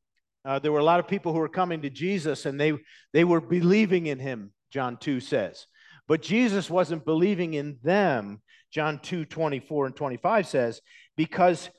uh, 0.43 0.59
there 0.59 0.71
were 0.71 0.79
a 0.79 0.83
lot 0.83 0.99
of 0.99 1.07
people 1.07 1.33
who 1.33 1.39
were 1.39 1.49
coming 1.49 1.81
to 1.81 1.89
Jesus 1.89 2.45
and 2.45 2.59
they, 2.59 2.73
they 3.13 3.23
were 3.23 3.41
believing 3.41 4.07
in 4.07 4.19
him, 4.19 4.51
John 4.71 4.97
2 4.97 5.19
says. 5.19 5.65
But 6.07 6.21
Jesus 6.21 6.69
wasn't 6.69 7.05
believing 7.05 7.53
in 7.53 7.77
them, 7.83 8.41
John 8.71 8.99
2 8.99 9.25
24 9.25 9.87
and 9.87 9.95
25 9.95 10.47
says, 10.47 10.81
because 11.15 11.69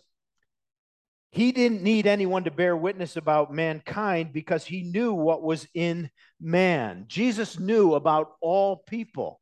he 1.31 1.53
didn't 1.53 1.83
need 1.83 2.07
anyone 2.07 2.45
to 2.45 2.51
bear 2.51 2.77
witness 2.77 3.17
about 3.17 3.53
mankind 3.53 4.33
because 4.33 4.65
he 4.65 4.83
knew 4.83 5.13
what 5.13 5.43
was 5.43 5.69
in 5.75 6.11
man. 6.41 7.05
Jesus 7.09 7.59
knew 7.59 7.95
about 7.95 8.33
all 8.41 8.77
people. 8.89 9.41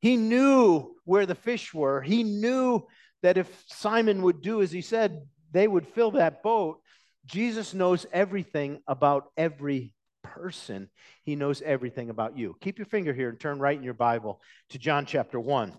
He 0.00 0.16
knew 0.16 0.94
where 1.04 1.24
the 1.24 1.34
fish 1.34 1.72
were. 1.72 2.02
He 2.02 2.22
knew 2.22 2.86
that 3.24 3.38
if 3.38 3.64
Simon 3.68 4.20
would 4.20 4.42
do 4.42 4.60
as 4.60 4.70
he 4.70 4.82
said, 4.82 5.26
they 5.50 5.66
would 5.66 5.88
fill 5.88 6.10
that 6.10 6.42
boat. 6.42 6.80
Jesus 7.24 7.72
knows 7.72 8.04
everything 8.12 8.82
about 8.86 9.30
every 9.34 9.94
person. 10.22 10.90
He 11.22 11.34
knows 11.34 11.62
everything 11.62 12.10
about 12.10 12.36
you. 12.36 12.54
Keep 12.60 12.78
your 12.78 12.84
finger 12.84 13.14
here 13.14 13.30
and 13.30 13.40
turn 13.40 13.58
right 13.58 13.78
in 13.78 13.82
your 13.82 13.94
Bible 13.94 14.42
to 14.68 14.78
John 14.78 15.06
chapter 15.06 15.40
1. 15.40 15.70
Let 15.70 15.78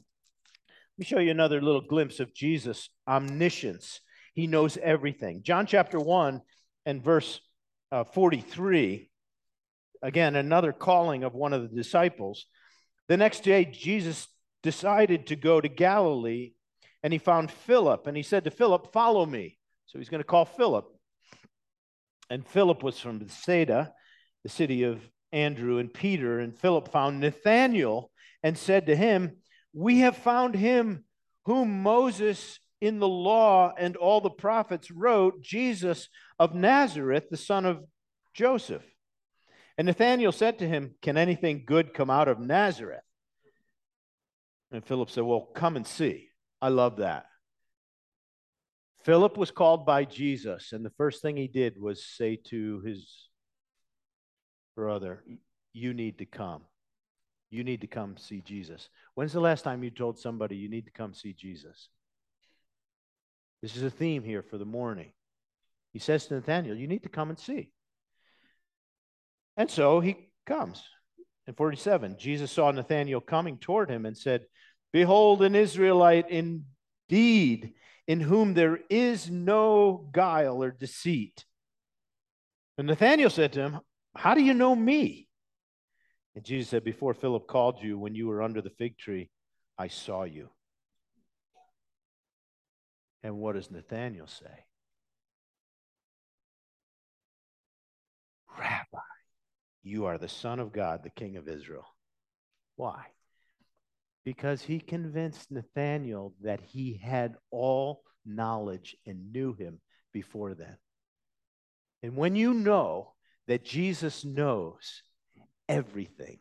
me 0.97 1.05
show 1.05 1.19
you 1.19 1.29
another 1.29 1.61
little 1.61 1.81
glimpse 1.81 2.19
of 2.19 2.33
Jesus' 2.33 2.89
omniscience. 3.07 4.01
He 4.33 4.47
knows 4.47 4.75
everything. 4.77 5.43
John 5.43 5.67
chapter 5.67 5.99
1 5.99 6.41
and 6.87 7.03
verse 7.03 7.39
uh, 7.91 8.05
43. 8.05 9.07
Again, 10.01 10.35
another 10.35 10.73
calling 10.73 11.23
of 11.23 11.35
one 11.35 11.53
of 11.53 11.61
the 11.61 11.75
disciples. 11.75 12.47
The 13.07 13.17
next 13.17 13.43
day, 13.43 13.65
Jesus 13.65 14.27
decided 14.63 15.27
to 15.27 15.35
go 15.35 15.61
to 15.61 15.69
Galilee 15.69 16.53
and 17.05 17.13
he 17.13 17.19
found 17.19 17.51
Philip 17.51 18.07
and 18.07 18.17
he 18.17 18.23
said 18.23 18.45
to 18.45 18.49
Philip, 18.49 18.91
Follow 18.91 19.27
me. 19.27 19.59
So 19.85 19.99
he's 19.99 20.09
going 20.09 20.21
to 20.21 20.27
call 20.27 20.43
Philip. 20.43 20.87
And 22.31 22.43
Philip 22.47 22.81
was 22.81 22.99
from 22.99 23.19
Bethsaida, 23.19 23.93
the 24.41 24.49
city 24.49 24.81
of 24.81 25.07
Andrew 25.31 25.77
and 25.77 25.93
Peter. 25.93 26.39
And 26.39 26.57
Philip 26.57 26.91
found 26.91 27.19
Nathanael 27.19 28.09
and 28.41 28.57
said 28.57 28.87
to 28.87 28.95
him, 28.95 29.37
We 29.71 29.99
have 29.99 30.17
found 30.17 30.55
him 30.55 31.03
whom 31.45 31.83
Moses 31.83 32.59
in 32.81 32.97
the 32.97 33.07
law 33.07 33.71
and 33.77 33.95
all 33.95 34.19
the 34.19 34.31
prophets 34.31 34.89
wrote, 34.89 35.43
Jesus 35.43 36.09
of 36.39 36.55
Nazareth, 36.55 37.29
the 37.29 37.37
son 37.37 37.67
of 37.67 37.83
Joseph. 38.33 38.83
And 39.77 39.85
Nathanael 39.85 40.31
said 40.31 40.57
to 40.57 40.67
him, 40.67 40.95
Can 41.03 41.17
anything 41.17 41.65
good 41.67 41.93
come 41.93 42.09
out 42.09 42.29
of 42.29 42.39
Nazareth? 42.39 43.03
And 44.71 44.83
Philip 44.83 45.11
said, 45.11 45.23
Well, 45.23 45.47
come 45.53 45.75
and 45.75 45.85
see. 45.85 46.29
I 46.65 46.69
love 46.69 46.97
that. 46.97 47.27
Philip 49.03 49.37
was 49.37 49.51
called 49.51 49.85
by 49.85 50.03
Jesus, 50.03 50.73
and 50.73 50.83
the 50.83 50.89
first 50.97 51.21
thing 51.21 51.37
he 51.37 51.47
did 51.47 51.79
was 51.79 52.03
say 52.03 52.37
to 52.47 52.79
his 52.79 53.29
brother, 54.75 55.23
You 55.73 55.93
need 55.93 56.17
to 56.17 56.25
come. 56.25 56.63
You 57.51 57.63
need 57.63 57.81
to 57.81 57.87
come 57.87 58.17
see 58.17 58.41
Jesus. 58.41 58.89
When's 59.13 59.31
the 59.31 59.39
last 59.39 59.61
time 59.61 59.83
you 59.83 59.91
told 59.91 60.17
somebody 60.17 60.55
you 60.55 60.67
need 60.67 60.85
to 60.85 60.91
come 60.91 61.13
see 61.13 61.33
Jesus? 61.33 61.89
This 63.61 63.75
is 63.75 63.83
a 63.83 63.91
theme 63.91 64.23
here 64.23 64.41
for 64.41 64.57
the 64.57 64.65
morning. 64.65 65.11
He 65.93 65.99
says 65.99 66.25
to 66.25 66.33
Nathanael, 66.33 66.73
You 66.73 66.87
need 66.87 67.03
to 67.03 67.09
come 67.09 67.29
and 67.29 67.37
see. 67.37 67.69
And 69.55 69.69
so 69.69 69.99
he 69.99 70.31
comes. 70.47 70.81
In 71.45 71.53
47, 71.53 72.15
Jesus 72.17 72.51
saw 72.51 72.71
Nathanael 72.71 73.21
coming 73.21 73.59
toward 73.59 73.91
him 73.91 74.07
and 74.07 74.17
said, 74.17 74.47
Behold, 74.95 75.41
an 75.41 75.55
Israelite 75.55 76.29
indeed, 76.29 77.73
in 78.07 78.21
whom 78.21 78.53
there 78.53 78.79
is 78.89 79.29
no 79.29 80.07
guile 80.13 80.63
or 80.63 80.71
deceit. 80.71 81.43
And 82.77 82.87
Nathanael 82.87 83.29
said 83.29 83.51
to 83.51 83.59
him, 83.59 83.79
How 84.15 84.35
do 84.35 84.41
you 84.41 84.53
know 84.53 84.73
me? 84.73 85.27
And 86.33 86.45
Jesus 86.45 86.69
said, 86.69 86.85
Before 86.85 87.13
Philip 87.13 87.45
called 87.45 87.83
you, 87.83 87.99
when 87.99 88.15
you 88.15 88.27
were 88.27 88.41
under 88.41 88.61
the 88.61 88.69
fig 88.69 88.97
tree, 88.97 89.29
I 89.77 89.89
saw 89.89 90.23
you. 90.23 90.47
And 93.21 93.35
what 93.35 93.55
does 93.55 93.69
Nathanael 93.69 94.27
say? 94.27 94.63
Rabbi, 98.57 99.03
you 99.83 100.05
are 100.05 100.17
the 100.17 100.29
Son 100.29 100.61
of 100.61 100.71
God, 100.71 101.03
the 101.03 101.09
King 101.09 101.35
of 101.35 101.49
Israel. 101.49 101.85
Why? 102.77 103.07
Because 104.25 104.63
he 104.63 104.79
convinced 104.79 105.51
Nathanael 105.51 106.33
that 106.41 106.59
he 106.59 106.99
had 107.01 107.35
all 107.51 108.01
knowledge 108.25 108.97
and 109.05 109.31
knew 109.31 109.53
him 109.53 109.79
before 110.11 110.55
then. 110.55 110.77
And 112.03 112.17
when 112.17 112.35
you 112.35 112.53
know 112.53 113.13
that 113.47 113.63
Jesus 113.63 114.25
knows 114.25 115.03
everything, 115.69 116.39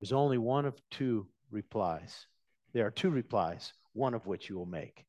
there's 0.00 0.12
only 0.12 0.38
one 0.38 0.66
of 0.66 0.80
two 0.90 1.26
replies. 1.50 2.26
There 2.74 2.86
are 2.86 2.90
two 2.90 3.10
replies, 3.10 3.72
one 3.94 4.12
of 4.12 4.26
which 4.26 4.50
you 4.50 4.56
will 4.56 4.66
make 4.66 5.06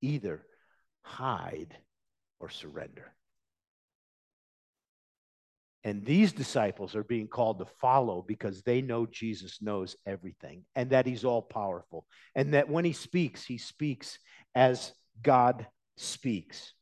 either 0.00 0.46
hide 1.02 1.76
or 2.40 2.48
surrender. 2.48 3.12
And 5.84 6.04
these 6.04 6.32
disciples 6.32 6.96
are 6.96 7.04
being 7.04 7.28
called 7.28 7.60
to 7.60 7.66
follow 7.80 8.24
because 8.26 8.62
they 8.62 8.82
know 8.82 9.06
Jesus 9.06 9.62
knows 9.62 9.96
everything 10.06 10.64
and 10.74 10.90
that 10.90 11.06
he's 11.06 11.24
all 11.24 11.42
powerful. 11.42 12.04
And 12.34 12.54
that 12.54 12.68
when 12.68 12.84
he 12.84 12.92
speaks, 12.92 13.44
he 13.44 13.58
speaks 13.58 14.18
as 14.54 14.92
God 15.22 15.66
speaks. 15.96 16.72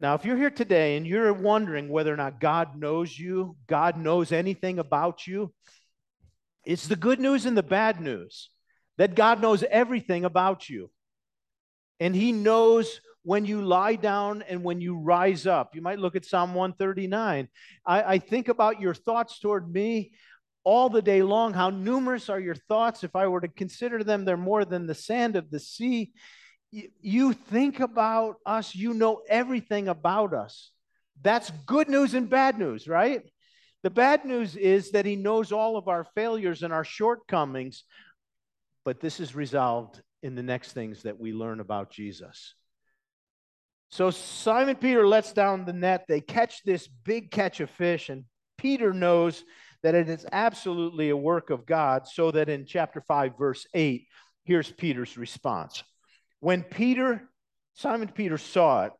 Now, 0.00 0.14
if 0.14 0.24
you're 0.24 0.36
here 0.36 0.50
today 0.50 0.96
and 0.96 1.06
you're 1.06 1.32
wondering 1.32 1.88
whether 1.88 2.12
or 2.12 2.16
not 2.16 2.40
God 2.40 2.76
knows 2.76 3.16
you, 3.16 3.56
God 3.68 3.96
knows 3.96 4.32
anything 4.32 4.78
about 4.78 5.26
you, 5.26 5.52
it's 6.64 6.86
the 6.86 6.96
good 6.96 7.20
news 7.20 7.46
and 7.46 7.56
the 7.56 7.62
bad 7.62 8.00
news 8.00 8.50
that 8.98 9.14
God 9.14 9.40
knows 9.40 9.64
everything 9.70 10.24
about 10.24 10.68
you. 10.68 10.90
And 12.00 12.14
he 12.14 12.32
knows 12.32 13.00
when 13.24 13.44
you 13.44 13.62
lie 13.62 13.94
down 13.94 14.42
and 14.42 14.64
when 14.64 14.80
you 14.80 14.98
rise 14.98 15.46
up. 15.46 15.74
You 15.74 15.82
might 15.82 15.98
look 15.98 16.16
at 16.16 16.24
Psalm 16.24 16.54
139. 16.54 17.48
I, 17.86 18.02
I, 18.02 18.18
think 18.18 18.48
about 18.48 18.80
your 18.80 18.94
thoughts 18.94 19.38
toward 19.38 19.72
me 19.72 20.12
all 20.64 20.88
the 20.88 21.02
day 21.02 21.22
long. 21.22 21.52
How 21.52 21.70
numerous 21.70 22.28
are 22.28 22.40
your 22.40 22.54
thoughts? 22.54 23.04
If 23.04 23.14
I 23.14 23.28
were 23.28 23.40
to 23.40 23.48
consider 23.48 24.02
them, 24.02 24.24
they're 24.24 24.36
more 24.36 24.64
than 24.64 24.86
the 24.86 24.94
sand 24.94 25.36
of 25.36 25.50
the 25.50 25.60
sea. 25.60 26.12
You, 26.72 26.88
you 27.00 27.32
think 27.32 27.80
about 27.80 28.36
us, 28.44 28.74
you 28.74 28.92
know 28.94 29.22
everything 29.28 29.88
about 29.88 30.34
us. 30.34 30.72
That's 31.20 31.50
good 31.66 31.88
news 31.88 32.14
and 32.14 32.28
bad 32.28 32.58
news, 32.58 32.88
right? 32.88 33.22
The 33.84 33.90
bad 33.90 34.24
news 34.24 34.56
is 34.56 34.92
that 34.92 35.06
he 35.06 35.16
knows 35.16 35.52
all 35.52 35.76
of 35.76 35.86
our 35.88 36.04
failures 36.14 36.62
and 36.62 36.72
our 36.72 36.84
shortcomings, 36.84 37.84
but 38.84 39.00
this 39.00 39.20
is 39.20 39.34
resolved 39.34 40.00
in 40.22 40.34
the 40.34 40.42
next 40.42 40.72
things 40.72 41.02
that 41.02 41.18
we 41.18 41.32
learn 41.32 41.60
about 41.60 41.90
Jesus. 41.90 42.54
So 43.92 44.10
Simon 44.10 44.76
Peter 44.76 45.06
lets 45.06 45.34
down 45.34 45.66
the 45.66 45.74
net. 45.74 46.06
They 46.08 46.22
catch 46.22 46.62
this 46.62 46.88
big 46.88 47.30
catch 47.30 47.60
of 47.60 47.68
fish, 47.68 48.08
and 48.08 48.24
Peter 48.56 48.94
knows 48.94 49.44
that 49.82 49.94
it 49.94 50.08
is 50.08 50.24
absolutely 50.32 51.10
a 51.10 51.16
work 51.16 51.50
of 51.50 51.66
God. 51.66 52.08
So 52.08 52.30
that 52.30 52.48
in 52.48 52.64
chapter 52.64 53.02
5, 53.02 53.36
verse 53.36 53.66
8, 53.74 54.06
here's 54.44 54.72
Peter's 54.72 55.18
response. 55.18 55.84
When 56.40 56.62
Peter, 56.62 57.28
Simon 57.74 58.08
Peter 58.08 58.38
saw 58.38 58.86
it, 58.86 58.92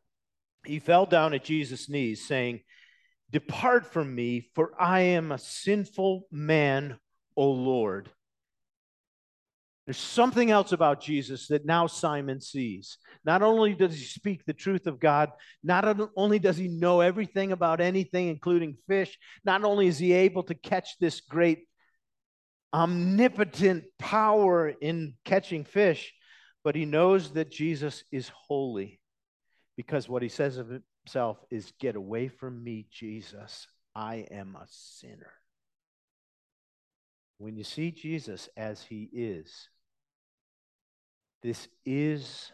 he 0.63 0.77
fell 0.77 1.07
down 1.07 1.33
at 1.33 1.43
Jesus' 1.43 1.89
knees, 1.89 2.27
saying, 2.27 2.61
Depart 3.31 3.91
from 3.91 4.13
me, 4.13 4.51
for 4.53 4.79
I 4.79 4.99
am 5.01 5.31
a 5.31 5.39
sinful 5.39 6.27
man, 6.31 6.99
O 7.35 7.49
Lord. 7.49 8.11
There's 9.85 9.97
something 9.97 10.49
else 10.49 10.71
about 10.71 11.01
Jesus 11.01 11.47
that 11.47 11.65
now 11.65 11.87
Simon 11.87 12.39
sees. 12.39 12.97
Not 13.25 13.41
only 13.41 13.73
does 13.73 13.93
he 13.93 14.05
speak 14.05 14.45
the 14.45 14.53
truth 14.53 14.87
of 14.87 14.99
God, 14.99 15.31
not 15.61 15.99
only 16.15 16.39
does 16.39 16.55
he 16.55 16.69
know 16.69 17.01
everything 17.01 17.51
about 17.51 17.81
anything, 17.81 18.29
including 18.29 18.77
fish, 18.87 19.17
not 19.43 19.65
only 19.65 19.87
is 19.87 19.97
he 19.97 20.13
able 20.13 20.43
to 20.43 20.55
catch 20.55 20.97
this 20.99 21.19
great 21.19 21.67
omnipotent 22.73 23.83
power 23.99 24.69
in 24.69 25.15
catching 25.25 25.65
fish, 25.65 26.13
but 26.63 26.75
he 26.75 26.85
knows 26.85 27.31
that 27.33 27.51
Jesus 27.51 28.05
is 28.09 28.31
holy 28.47 29.01
because 29.75 30.07
what 30.07 30.23
he 30.23 30.29
says 30.29 30.57
of 30.57 30.69
himself 31.05 31.37
is, 31.51 31.73
Get 31.79 31.97
away 31.97 32.29
from 32.29 32.63
me, 32.63 32.87
Jesus. 32.89 33.67
I 33.95 34.25
am 34.31 34.55
a 34.55 34.65
sinner. 34.67 35.33
When 37.37 37.57
you 37.57 37.63
see 37.63 37.91
Jesus 37.91 38.47
as 38.55 38.81
he 38.81 39.09
is, 39.11 39.67
this 41.43 41.67
is 41.85 42.51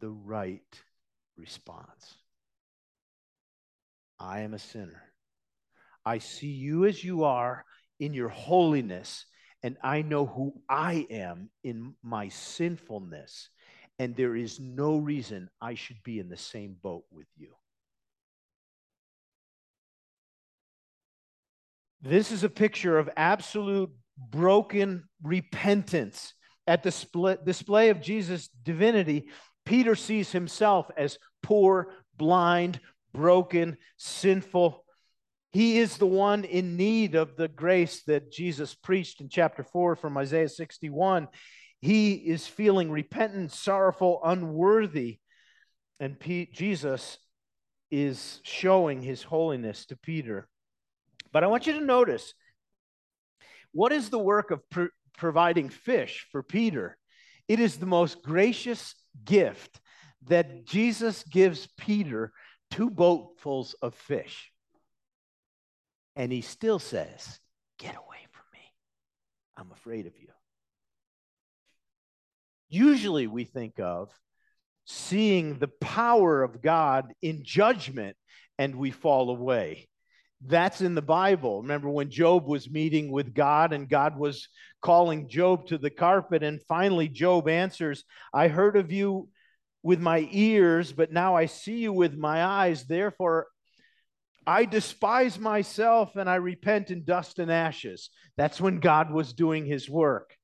the 0.00 0.10
right 0.10 0.82
response. 1.36 2.16
I 4.18 4.40
am 4.40 4.54
a 4.54 4.58
sinner. 4.58 5.02
I 6.04 6.18
see 6.18 6.48
you 6.48 6.84
as 6.84 7.02
you 7.02 7.24
are 7.24 7.64
in 8.00 8.12
your 8.14 8.28
holiness, 8.28 9.24
and 9.62 9.76
I 9.82 10.02
know 10.02 10.26
who 10.26 10.54
I 10.68 11.06
am 11.10 11.50
in 11.62 11.94
my 12.02 12.28
sinfulness, 12.28 13.50
and 13.98 14.16
there 14.16 14.34
is 14.34 14.58
no 14.58 14.98
reason 14.98 15.48
I 15.60 15.74
should 15.74 16.02
be 16.02 16.18
in 16.18 16.28
the 16.28 16.36
same 16.36 16.76
boat 16.82 17.04
with 17.12 17.28
you. 17.36 17.54
This 22.00 22.32
is 22.32 22.44
a 22.44 22.48
picture 22.48 22.98
of 22.98 23.10
absolute 23.16 23.90
broken 24.16 25.04
repentance 25.22 26.34
at 26.68 26.82
the 26.82 27.38
display 27.44 27.88
of 27.88 28.02
Jesus' 28.02 28.48
divinity, 28.62 29.28
Peter 29.64 29.94
sees 29.94 30.30
himself 30.30 30.90
as 30.98 31.18
poor, 31.42 31.94
blind, 32.16 32.78
broken, 33.14 33.78
sinful. 33.96 34.84
He 35.52 35.78
is 35.78 35.96
the 35.96 36.06
one 36.06 36.44
in 36.44 36.76
need 36.76 37.14
of 37.14 37.36
the 37.36 37.48
grace 37.48 38.02
that 38.02 38.30
Jesus 38.30 38.74
preached 38.74 39.22
in 39.22 39.30
chapter 39.30 39.64
4 39.64 39.96
from 39.96 40.18
Isaiah 40.18 40.48
61. 40.50 41.28
He 41.80 42.12
is 42.12 42.46
feeling 42.46 42.90
repentant, 42.90 43.50
sorrowful, 43.50 44.20
unworthy. 44.22 45.20
And 46.00 46.20
P- 46.20 46.50
Jesus 46.52 47.16
is 47.90 48.40
showing 48.42 49.00
his 49.00 49.22
holiness 49.22 49.86
to 49.86 49.96
Peter. 49.96 50.48
But 51.32 51.44
I 51.44 51.46
want 51.46 51.66
you 51.66 51.72
to 51.78 51.84
notice 51.84 52.34
what 53.72 53.90
is 53.92 54.10
the 54.10 54.18
work 54.18 54.50
of 54.50 54.60
providing 55.18 55.68
fish 55.68 56.26
for 56.32 56.42
Peter. 56.42 56.96
It 57.48 57.60
is 57.60 57.76
the 57.76 57.86
most 57.86 58.22
gracious 58.22 58.94
gift 59.24 59.80
that 60.26 60.64
Jesus 60.64 61.22
gives 61.24 61.68
Peter 61.76 62.32
two 62.70 62.90
boatfuls 62.90 63.74
of 63.82 63.94
fish. 63.94 64.50
And 66.16 66.32
he 66.32 66.40
still 66.40 66.78
says, 66.78 67.38
Get 67.78 67.94
away 67.94 68.26
from 68.32 68.44
me. 68.52 68.60
I'm 69.56 69.72
afraid 69.72 70.06
of 70.06 70.12
you. 70.18 70.28
Usually 72.68 73.26
we 73.26 73.44
think 73.44 73.78
of 73.78 74.10
seeing 74.84 75.58
the 75.58 75.68
power 75.68 76.42
of 76.42 76.62
God 76.62 77.12
in 77.22 77.42
judgment 77.44 78.16
and 78.58 78.76
we 78.76 78.90
fall 78.90 79.30
away. 79.30 79.88
That's 80.46 80.80
in 80.80 80.94
the 80.94 81.02
Bible. 81.02 81.62
Remember 81.62 81.88
when 81.88 82.10
Job 82.10 82.46
was 82.46 82.70
meeting 82.70 83.10
with 83.10 83.34
God 83.34 83.72
and 83.72 83.88
God 83.88 84.16
was 84.16 84.48
calling 84.80 85.28
Job 85.28 85.66
to 85.66 85.78
the 85.78 85.90
carpet, 85.90 86.42
and 86.42 86.62
finally 86.68 87.08
Job 87.08 87.48
answers, 87.48 88.04
I 88.32 88.48
heard 88.48 88.76
of 88.76 88.92
you 88.92 89.28
with 89.82 90.00
my 90.00 90.28
ears, 90.30 90.92
but 90.92 91.12
now 91.12 91.34
I 91.34 91.46
see 91.46 91.78
you 91.78 91.92
with 91.92 92.16
my 92.16 92.44
eyes. 92.44 92.84
Therefore, 92.84 93.48
I 94.46 94.64
despise 94.64 95.38
myself 95.38 96.16
and 96.16 96.30
I 96.30 96.36
repent 96.36 96.90
in 96.90 97.04
dust 97.04 97.38
and 97.38 97.50
ashes. 97.50 98.08
That's 98.36 98.60
when 98.60 98.80
God 98.80 99.12
was 99.12 99.32
doing 99.32 99.66
his 99.66 99.90
work. 99.90 100.34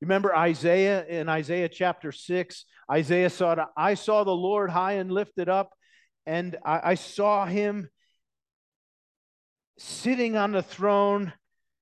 Remember 0.00 0.34
Isaiah 0.36 1.06
in 1.06 1.28
Isaiah 1.28 1.68
chapter 1.68 2.10
6? 2.10 2.64
Isaiah 2.90 3.30
saw, 3.30 3.66
I 3.76 3.94
saw 3.94 4.24
the 4.24 4.32
Lord 4.32 4.68
high 4.68 4.94
and 4.94 5.12
lifted 5.12 5.48
up, 5.48 5.70
and 6.26 6.56
I, 6.64 6.90
I 6.90 6.94
saw 6.96 7.46
him 7.46 7.88
sitting 9.78 10.36
on 10.36 10.52
the 10.52 10.62
throne, 10.62 11.32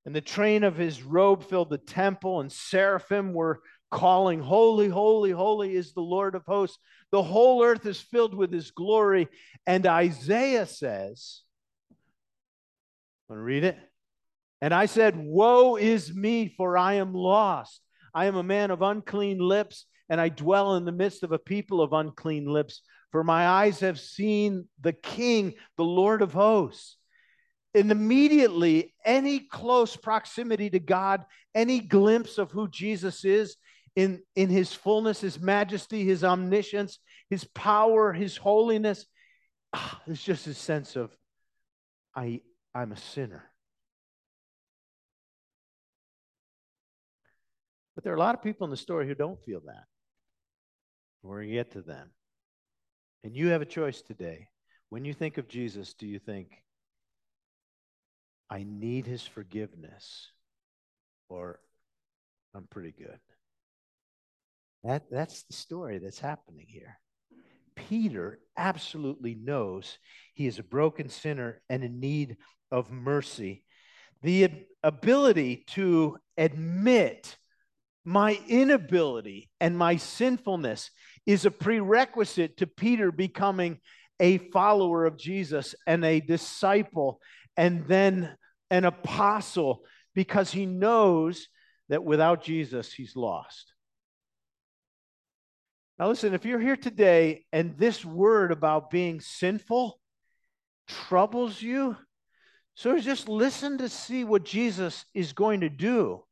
and 0.06 0.14
the 0.14 0.20
train 0.20 0.64
of 0.64 0.76
his 0.76 1.02
robe 1.02 1.44
filled 1.44 1.70
the 1.70 1.78
temple, 1.78 2.40
and 2.40 2.50
seraphim 2.50 3.32
were 3.32 3.60
calling, 3.90 4.40
Holy, 4.40 4.88
holy, 4.88 5.30
holy 5.30 5.74
is 5.74 5.92
the 5.92 6.00
Lord 6.00 6.34
of 6.34 6.44
hosts. 6.46 6.78
The 7.10 7.22
whole 7.22 7.62
earth 7.64 7.84
is 7.86 8.00
filled 8.00 8.34
with 8.34 8.52
his 8.52 8.70
glory. 8.70 9.28
And 9.66 9.86
Isaiah 9.86 10.66
says, 10.66 11.42
Want 13.28 13.38
to 13.38 13.42
read 13.42 13.64
it? 13.64 13.78
And 14.60 14.74
I 14.74 14.86
said, 14.86 15.16
Woe 15.16 15.76
is 15.76 16.14
me, 16.14 16.54
for 16.56 16.76
I 16.76 16.94
am 16.94 17.14
lost. 17.14 17.80
I 18.14 18.26
am 18.26 18.36
a 18.36 18.42
man 18.42 18.70
of 18.70 18.82
unclean 18.82 19.38
lips, 19.38 19.86
and 20.08 20.20
I 20.20 20.28
dwell 20.28 20.76
in 20.76 20.84
the 20.84 20.92
midst 20.92 21.22
of 21.22 21.32
a 21.32 21.38
people 21.38 21.80
of 21.80 21.92
unclean 21.92 22.46
lips. 22.46 22.82
For 23.12 23.24
my 23.24 23.46
eyes 23.46 23.80
have 23.80 23.98
seen 23.98 24.68
the 24.80 24.92
King, 24.92 25.54
the 25.76 25.84
Lord 25.84 26.22
of 26.22 26.32
hosts. 26.32 26.96
And 27.74 27.92
immediately, 27.92 28.94
any 29.04 29.40
close 29.40 29.96
proximity 29.96 30.70
to 30.70 30.80
God, 30.80 31.24
any 31.54 31.80
glimpse 31.80 32.38
of 32.38 32.50
who 32.50 32.68
Jesus 32.68 33.24
is 33.24 33.56
in, 33.94 34.22
in 34.34 34.48
his 34.48 34.72
fullness, 34.72 35.20
his 35.20 35.40
majesty, 35.40 36.04
his 36.04 36.24
omniscience, 36.24 36.98
his 37.28 37.44
power, 37.44 38.12
his 38.12 38.36
holiness, 38.36 39.06
ah, 39.72 40.00
it's 40.06 40.22
just 40.22 40.46
a 40.48 40.54
sense 40.54 40.96
of, 40.96 41.16
I, 42.14 42.40
I'm 42.74 42.90
a 42.90 42.96
sinner. 42.96 43.44
But 47.94 48.04
there 48.04 48.12
are 48.12 48.16
a 48.16 48.20
lot 48.20 48.34
of 48.34 48.42
people 48.42 48.64
in 48.64 48.70
the 48.70 48.76
story 48.76 49.06
who 49.06 49.14
don't 49.14 49.42
feel 49.44 49.60
that. 49.66 49.84
We're 51.22 51.38
going 51.38 51.48
to 51.48 51.54
get 51.54 51.72
to 51.72 51.82
them. 51.82 52.10
And 53.22 53.36
you 53.36 53.48
have 53.48 53.62
a 53.62 53.66
choice 53.66 54.00
today. 54.00 54.48
When 54.88 55.04
you 55.04 55.12
think 55.12 55.38
of 55.38 55.48
Jesus, 55.48 55.94
do 55.94 56.06
you 56.06 56.18
think, 56.18 56.48
I 58.50 58.64
need 58.68 59.06
his 59.06 59.22
forgiveness, 59.22 60.28
or 61.28 61.60
I'm 62.54 62.66
pretty 62.68 62.92
good. 62.92 63.20
That, 64.82 65.04
that's 65.10 65.44
the 65.44 65.52
story 65.52 65.98
that's 65.98 66.18
happening 66.18 66.66
here. 66.68 66.98
Peter 67.76 68.40
absolutely 68.56 69.36
knows 69.36 69.98
he 70.34 70.46
is 70.46 70.58
a 70.58 70.64
broken 70.64 71.08
sinner 71.08 71.62
and 71.70 71.84
in 71.84 72.00
need 72.00 72.36
of 72.72 72.90
mercy. 72.90 73.62
The 74.22 74.50
ability 74.82 75.64
to 75.68 76.18
admit 76.36 77.36
my 78.04 78.38
inability 78.48 79.48
and 79.60 79.78
my 79.78 79.96
sinfulness 79.96 80.90
is 81.24 81.44
a 81.44 81.50
prerequisite 81.50 82.56
to 82.56 82.66
Peter 82.66 83.12
becoming 83.12 83.78
a 84.18 84.38
follower 84.38 85.06
of 85.06 85.16
Jesus 85.16 85.74
and 85.86 86.04
a 86.04 86.20
disciple 86.20 87.20
and 87.56 87.86
then 87.86 88.36
an 88.70 88.84
apostle 88.84 89.84
because 90.14 90.50
he 90.50 90.66
knows 90.66 91.48
that 91.88 92.04
without 92.04 92.42
Jesus, 92.42 92.92
he's 92.92 93.16
lost. 93.16 93.74
Now, 95.98 96.08
listen, 96.08 96.32
if 96.32 96.46
you're 96.46 96.60
here 96.60 96.76
today 96.76 97.44
and 97.52 97.76
this 97.76 98.04
word 98.04 98.52
about 98.52 98.90
being 98.90 99.20
sinful 99.20 100.00
troubles 100.88 101.60
you, 101.60 101.96
so 102.74 102.98
just 102.98 103.28
listen 103.28 103.78
to 103.78 103.88
see 103.88 104.24
what 104.24 104.44
Jesus 104.44 105.04
is 105.12 105.34
going 105.34 105.60
to 105.60 105.68
do. 105.68 106.24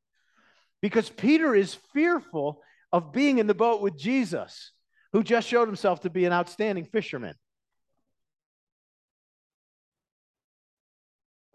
Because 0.80 1.10
Peter 1.10 1.54
is 1.54 1.76
fearful 1.92 2.62
of 2.92 3.12
being 3.12 3.38
in 3.38 3.46
the 3.46 3.54
boat 3.54 3.82
with 3.82 3.98
Jesus, 3.98 4.72
who 5.12 5.22
just 5.22 5.48
showed 5.48 5.68
himself 5.68 6.00
to 6.00 6.10
be 6.10 6.24
an 6.24 6.32
outstanding 6.32 6.86
fisherman. 6.86 7.34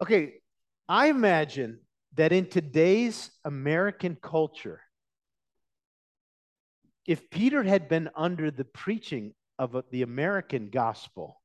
Okay, 0.00 0.34
I 0.88 1.08
imagine 1.08 1.80
that 2.14 2.32
in 2.32 2.46
today's 2.46 3.30
American 3.44 4.16
culture, 4.20 4.80
if 7.06 7.30
Peter 7.30 7.62
had 7.62 7.88
been 7.88 8.10
under 8.16 8.50
the 8.50 8.64
preaching 8.64 9.34
of 9.58 9.84
the 9.90 10.02
American 10.02 10.70
gospel, 10.70 11.40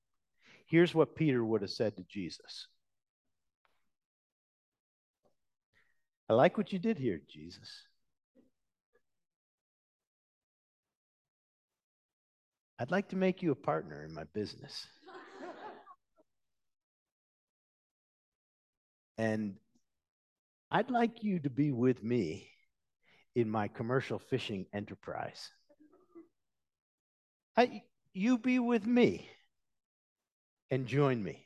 here's 0.68 0.94
what 0.94 1.16
Peter 1.16 1.44
would 1.44 1.62
have 1.62 1.72
said 1.72 1.96
to 1.98 2.04
Jesus 2.04 2.68
I 6.30 6.34
like 6.34 6.58
what 6.58 6.72
you 6.72 6.78
did 6.78 7.00
here, 7.00 7.20
Jesus. 7.28 7.70
I'd 12.78 12.92
like 12.92 13.10
to 13.10 13.16
make 13.16 13.42
you 13.42 13.52
a 13.52 13.56
partner 13.56 14.06
in 14.06 14.14
my 14.14 14.26
business. 14.26 14.88
And 19.20 19.56
I'd 20.72 20.90
like 20.90 21.24
you 21.24 21.40
to 21.40 21.50
be 21.50 21.74
with 21.74 22.02
me 22.02 22.48
in 23.36 23.50
my 23.50 23.68
commercial 23.68 24.18
fishing 24.18 24.66
enterprise. 24.74 25.50
I, 27.58 27.84
you 28.14 28.38
be 28.38 28.60
with 28.60 28.88
me 28.88 29.30
and 30.72 30.88
join 30.88 31.22
me. 31.22 31.46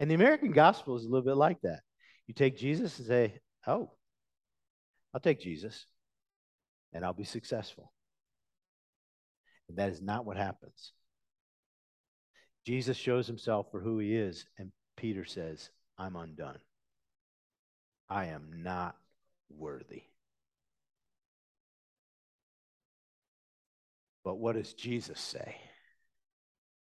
And 0.00 0.10
the 0.10 0.16
American 0.16 0.50
gospel 0.50 0.96
is 0.96 1.04
a 1.04 1.08
little 1.08 1.24
bit 1.24 1.36
like 1.36 1.60
that. 1.62 1.82
You 2.26 2.34
take 2.34 2.58
Jesus 2.58 2.98
and 2.98 3.06
say, 3.06 3.38
Oh, 3.64 3.92
I'll 5.14 5.20
take 5.20 5.40
Jesus 5.40 5.86
and 6.92 7.04
I'll 7.04 7.12
be 7.12 7.22
successful. 7.22 7.92
And 9.68 9.78
that 9.78 9.90
is 9.90 10.02
not 10.02 10.26
what 10.26 10.36
happens. 10.36 10.90
Jesus 12.66 12.96
shows 12.96 13.28
himself 13.28 13.68
for 13.70 13.80
who 13.80 14.00
he 14.00 14.16
is, 14.16 14.44
and 14.58 14.72
Peter 14.96 15.24
says, 15.24 15.70
I'm 15.98 16.16
undone. 16.16 16.58
I 18.08 18.26
am 18.26 18.62
not 18.62 18.96
worthy. 19.48 20.02
But 24.24 24.36
what 24.38 24.56
does 24.56 24.74
Jesus 24.74 25.20
say? 25.20 25.56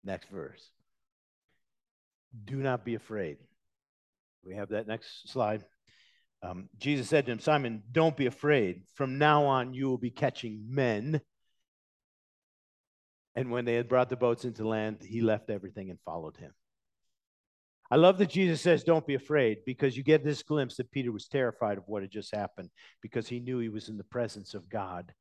Next 0.04 0.30
verse. 0.30 0.72
Do 2.46 2.58
not 2.58 2.84
be 2.84 2.96
afraid. 2.96 3.38
We 4.44 4.56
have 4.56 4.70
that 4.70 4.88
next 4.88 5.30
slide. 5.30 5.64
Um, 6.44 6.70
Jesus 6.78 7.10
said 7.10 7.26
to 7.26 7.32
him, 7.32 7.40
Simon, 7.40 7.84
don't 7.92 8.16
be 8.16 8.26
afraid. 8.28 8.84
From 8.96 9.18
now 9.18 9.46
on, 9.46 9.74
you 9.74 9.88
will 9.88 9.98
be 9.98 10.12
catching 10.12 10.66
men. 10.70 11.22
And 13.36 13.52
when 13.52 13.66
they 13.66 13.76
had 13.76 13.90
brought 13.90 14.10
the 14.10 14.16
boats 14.16 14.46
into 14.46 14.68
land, 14.68 14.98
he 15.02 15.22
left 15.22 15.50
everything 15.50 15.90
and 15.90 16.00
followed 16.06 16.38
him. 16.38 16.54
I 17.90 17.96
love 17.96 18.18
that 18.18 18.30
Jesus 18.30 18.62
says, 18.62 18.84
Don't 18.84 19.08
be 19.08 19.16
afraid, 19.16 19.60
because 19.66 19.96
you 19.96 20.04
get 20.04 20.24
this 20.24 20.44
glimpse 20.44 20.78
that 20.78 20.92
Peter 20.92 21.12
was 21.12 21.28
terrified 21.28 21.78
of 21.78 21.88
what 21.88 22.02
had 22.02 22.12
just 22.12 22.36
happened 22.36 22.70
because 23.02 23.28
he 23.28 23.40
knew 23.40 23.60
he 23.60 23.70
was 23.70 23.90
in 23.90 23.98
the 23.98 24.04
presence 24.04 24.54
of 24.54 24.70
God. 24.70 25.14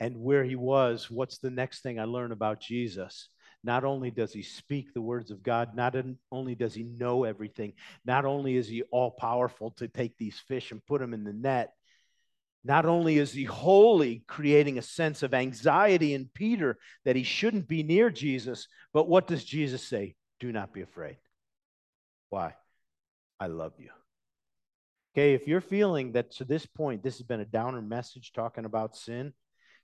And 0.00 0.22
where 0.22 0.44
he 0.44 0.54
was, 0.54 1.10
what's 1.10 1.38
the 1.38 1.50
next 1.50 1.82
thing 1.82 1.98
I 1.98 2.04
learn 2.04 2.30
about 2.30 2.60
Jesus? 2.60 3.28
Not 3.64 3.84
only 3.84 4.12
does 4.12 4.32
he 4.32 4.42
speak 4.42 4.94
the 4.94 5.00
words 5.00 5.32
of 5.32 5.42
God, 5.42 5.74
not 5.74 5.96
only 6.30 6.54
does 6.54 6.74
he 6.74 6.84
know 6.84 7.24
everything, 7.24 7.72
not 8.04 8.24
only 8.24 8.56
is 8.56 8.68
he 8.68 8.82
all 8.92 9.10
powerful 9.10 9.72
to 9.72 9.88
take 9.88 10.16
these 10.16 10.38
fish 10.38 10.70
and 10.70 10.86
put 10.86 11.00
them 11.00 11.14
in 11.14 11.24
the 11.24 11.32
net, 11.32 11.72
not 12.64 12.86
only 12.86 13.18
is 13.18 13.32
he 13.32 13.44
holy, 13.44 14.22
creating 14.28 14.78
a 14.78 14.82
sense 14.82 15.22
of 15.22 15.34
anxiety 15.34 16.14
in 16.14 16.30
Peter 16.32 16.78
that 17.04 17.16
he 17.16 17.24
shouldn't 17.24 17.66
be 17.66 17.82
near 17.82 18.10
Jesus, 18.10 18.68
but 18.92 19.08
what 19.08 19.26
does 19.26 19.44
Jesus 19.44 19.82
say? 19.82 20.14
Do 20.38 20.52
not 20.52 20.72
be 20.72 20.82
afraid. 20.82 21.16
Why? 22.30 22.54
I 23.40 23.46
love 23.46 23.74
you. 23.78 23.90
Okay, 25.14 25.34
if 25.34 25.48
you're 25.48 25.60
feeling 25.60 26.12
that 26.12 26.30
to 26.32 26.44
this 26.44 26.66
point, 26.66 27.02
this 27.02 27.18
has 27.18 27.26
been 27.26 27.40
a 27.40 27.44
downer 27.44 27.82
message 27.82 28.32
talking 28.32 28.64
about 28.64 28.96
sin, 28.96 29.32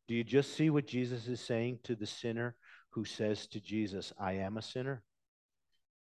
do 0.07 0.14
you 0.14 0.22
just 0.22 0.54
see 0.54 0.70
what 0.70 0.87
Jesus 0.87 1.26
is 1.28 1.40
saying 1.40 1.78
to 1.85 1.94
the 1.94 2.07
sinner 2.07 2.54
who 2.90 3.04
says 3.04 3.46
to 3.48 3.61
Jesus, 3.61 4.12
I 4.20 4.35
am 4.35 4.59
a 4.59 4.62
sinner? 4.62 5.02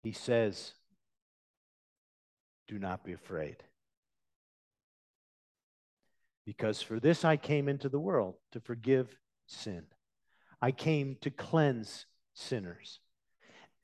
He 0.01 0.11
says, 0.11 0.73
Do 2.67 2.79
not 2.79 3.05
be 3.05 3.13
afraid. 3.13 3.57
Because 6.45 6.81
for 6.81 6.99
this 6.99 7.23
I 7.23 7.37
came 7.37 7.69
into 7.69 7.87
the 7.87 7.99
world 7.99 8.35
to 8.51 8.59
forgive 8.59 9.15
sin. 9.47 9.83
I 10.61 10.71
came 10.71 11.17
to 11.21 11.29
cleanse 11.29 12.05
sinners. 12.33 12.99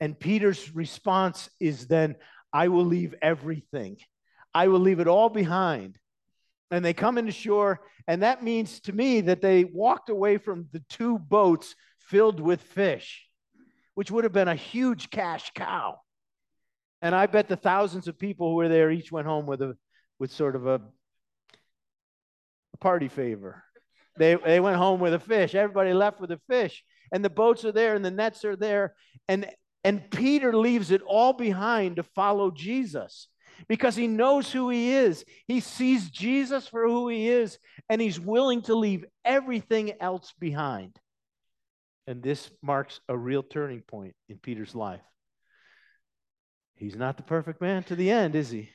And 0.00 0.18
Peter's 0.18 0.74
response 0.74 1.50
is 1.60 1.86
then, 1.86 2.16
I 2.52 2.68
will 2.68 2.84
leave 2.84 3.14
everything. 3.22 3.98
I 4.54 4.68
will 4.68 4.80
leave 4.80 5.00
it 5.00 5.08
all 5.08 5.28
behind. 5.28 5.98
And 6.70 6.84
they 6.84 6.94
come 6.94 7.18
into 7.18 7.32
shore, 7.32 7.80
and 8.06 8.22
that 8.22 8.44
means 8.44 8.80
to 8.80 8.92
me 8.92 9.22
that 9.22 9.42
they 9.42 9.64
walked 9.64 10.08
away 10.08 10.38
from 10.38 10.68
the 10.72 10.82
two 10.88 11.18
boats 11.18 11.74
filled 11.98 12.40
with 12.40 12.62
fish, 12.62 13.26
which 13.94 14.10
would 14.10 14.24
have 14.24 14.32
been 14.32 14.48
a 14.48 14.54
huge 14.54 15.10
cash 15.10 15.50
cow. 15.54 15.98
And 17.02 17.14
I 17.14 17.26
bet 17.26 17.48
the 17.48 17.56
thousands 17.56 18.08
of 18.08 18.18
people 18.18 18.50
who 18.50 18.56
were 18.56 18.68
there 18.68 18.90
each 18.90 19.10
went 19.10 19.26
home 19.26 19.46
with 19.46 19.62
a 19.62 19.76
with 20.20 20.30
sort 20.30 20.54
of 20.54 20.66
a, 20.66 20.80
a 22.74 22.76
party 22.78 23.08
favor. 23.08 23.64
They, 24.18 24.34
they 24.34 24.60
went 24.60 24.76
home 24.76 25.00
with 25.00 25.14
a 25.14 25.18
fish. 25.18 25.54
Everybody 25.54 25.94
left 25.94 26.20
with 26.20 26.30
a 26.30 26.40
fish. 26.48 26.84
And 27.10 27.24
the 27.24 27.30
boats 27.30 27.64
are 27.64 27.72
there 27.72 27.94
and 27.94 28.04
the 28.04 28.10
nets 28.10 28.44
are 28.44 28.54
there. 28.54 28.94
And, 29.28 29.46
and 29.84 30.10
Peter 30.10 30.56
leaves 30.56 30.90
it 30.90 31.02
all 31.02 31.32
behind 31.32 31.96
to 31.96 32.02
follow 32.02 32.50
Jesus 32.50 33.28
because 33.68 33.96
he 33.96 34.06
knows 34.06 34.50
who 34.50 34.70
he 34.70 34.92
is. 34.92 35.24
He 35.46 35.60
sees 35.60 36.10
Jesus 36.10 36.66
for 36.66 36.86
who 36.86 37.08
he 37.08 37.28
is, 37.28 37.58
and 37.88 38.00
he's 38.00 38.20
willing 38.20 38.62
to 38.62 38.74
leave 38.74 39.04
everything 39.24 39.92
else 40.00 40.32
behind. 40.38 40.96
And 42.06 42.22
this 42.22 42.50
marks 42.62 43.00
a 43.08 43.16
real 43.16 43.42
turning 43.42 43.82
point 43.82 44.14
in 44.28 44.38
Peter's 44.38 44.74
life. 44.74 45.02
He's 46.76 46.96
not 46.96 47.16
the 47.16 47.22
perfect 47.22 47.60
man 47.60 47.82
to 47.84 47.96
the 47.96 48.10
end, 48.10 48.34
is 48.34 48.50
he? 48.50 48.70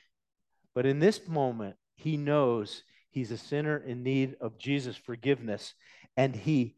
But 0.74 0.86
in 0.86 1.00
this 1.00 1.26
moment, 1.26 1.76
he 1.96 2.16
knows 2.16 2.82
he's 3.10 3.32
a 3.32 3.38
sinner 3.38 3.76
in 3.76 4.02
need 4.02 4.36
of 4.40 4.58
Jesus' 4.58 4.96
forgiveness, 4.96 5.74
and 6.16 6.34
he 6.34 6.76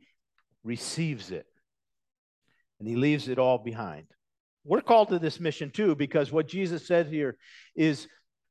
receives 0.64 1.30
it. 1.30 1.46
And 2.78 2.88
he 2.88 2.96
leaves 2.96 3.28
it 3.28 3.38
all 3.38 3.58
behind. 3.58 4.06
We're 4.68 4.82
called 4.82 5.08
to 5.08 5.18
this 5.18 5.40
mission 5.40 5.70
too, 5.70 5.94
because 5.94 6.30
what 6.30 6.46
Jesus 6.46 6.86
said 6.86 7.06
here 7.06 7.38
is 7.74 8.06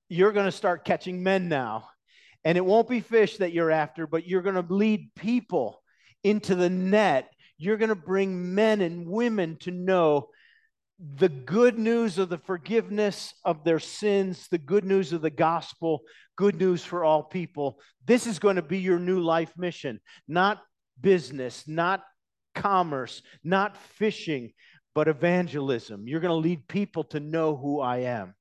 you're 0.09 0.31
going 0.31 0.47
to 0.47 0.51
start 0.51 0.83
catching 0.83 1.21
men 1.21 1.47
now. 1.47 1.89
And 2.43 2.57
it 2.57 2.65
won't 2.65 2.89
be 2.89 3.01
fish 3.01 3.37
that 3.37 3.53
you're 3.53 3.71
after, 3.71 4.07
but 4.07 4.27
you're 4.27 4.41
going 4.41 4.55
to 4.55 4.73
lead 4.73 5.11
people 5.15 5.81
into 6.23 6.55
the 6.55 6.69
net. 6.69 7.29
You're 7.57 7.77
going 7.77 7.89
to 7.89 7.95
bring 7.95 8.55
men 8.55 8.81
and 8.81 9.05
women 9.07 9.57
to 9.61 9.71
know 9.71 10.29
the 10.99 11.29
good 11.29 11.77
news 11.77 12.17
of 12.17 12.29
the 12.29 12.39
forgiveness 12.39 13.33
of 13.45 13.63
their 13.63 13.79
sins, 13.79 14.47
the 14.49 14.57
good 14.57 14.85
news 14.85 15.13
of 15.13 15.21
the 15.21 15.29
gospel, 15.29 16.01
good 16.35 16.55
news 16.55 16.83
for 16.83 17.03
all 17.03 17.21
people. 17.21 17.79
This 18.05 18.25
is 18.25 18.39
going 18.39 18.55
to 18.55 18.63
be 18.63 18.79
your 18.79 18.97
new 18.97 19.19
life 19.19 19.51
mission, 19.57 19.99
not 20.27 20.59
business, 20.99 21.67
not 21.67 22.03
commerce, 22.55 23.21
not 23.43 23.77
fishing, 23.77 24.53
but 24.97 25.07
evangelism. 25.07 26.07
You're 26.07 26.21
going 26.21 26.31
to 26.31 26.47
lead 26.49 26.67
people 26.67 27.03
to 27.03 27.19
know 27.19 27.55
who 27.55 27.79
I 27.81 27.97
am. 27.97 28.33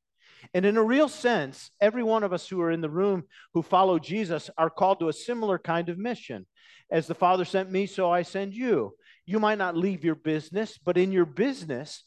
And 0.55 0.65
in 0.65 0.79
a 0.79 0.83
real 0.83 1.07
sense, 1.07 1.71
every 1.83 2.03
one 2.03 2.25
of 2.25 2.33
us 2.33 2.49
who 2.49 2.63
are 2.63 2.71
in 2.71 2.81
the 2.81 2.89
room 2.89 3.25
who 3.53 3.61
follow 3.61 3.99
Jesus 3.99 4.49
are 4.57 4.71
called 4.71 5.01
to 5.01 5.11
a 5.11 5.13
similar 5.13 5.59
kind 5.59 5.91
of 5.91 5.99
mission. 5.99 6.47
As 6.91 7.07
the 7.07 7.15
Father 7.15 7.45
sent 7.45 7.71
me, 7.71 7.85
so 7.85 8.11
I 8.11 8.23
send 8.23 8.55
you. 8.55 8.95
You 9.27 9.39
might 9.39 9.59
not 9.59 9.77
leave 9.77 10.03
your 10.03 10.15
business, 10.15 10.79
but 10.83 10.97
in 10.97 11.13
your 11.13 11.27
business, 11.27 12.05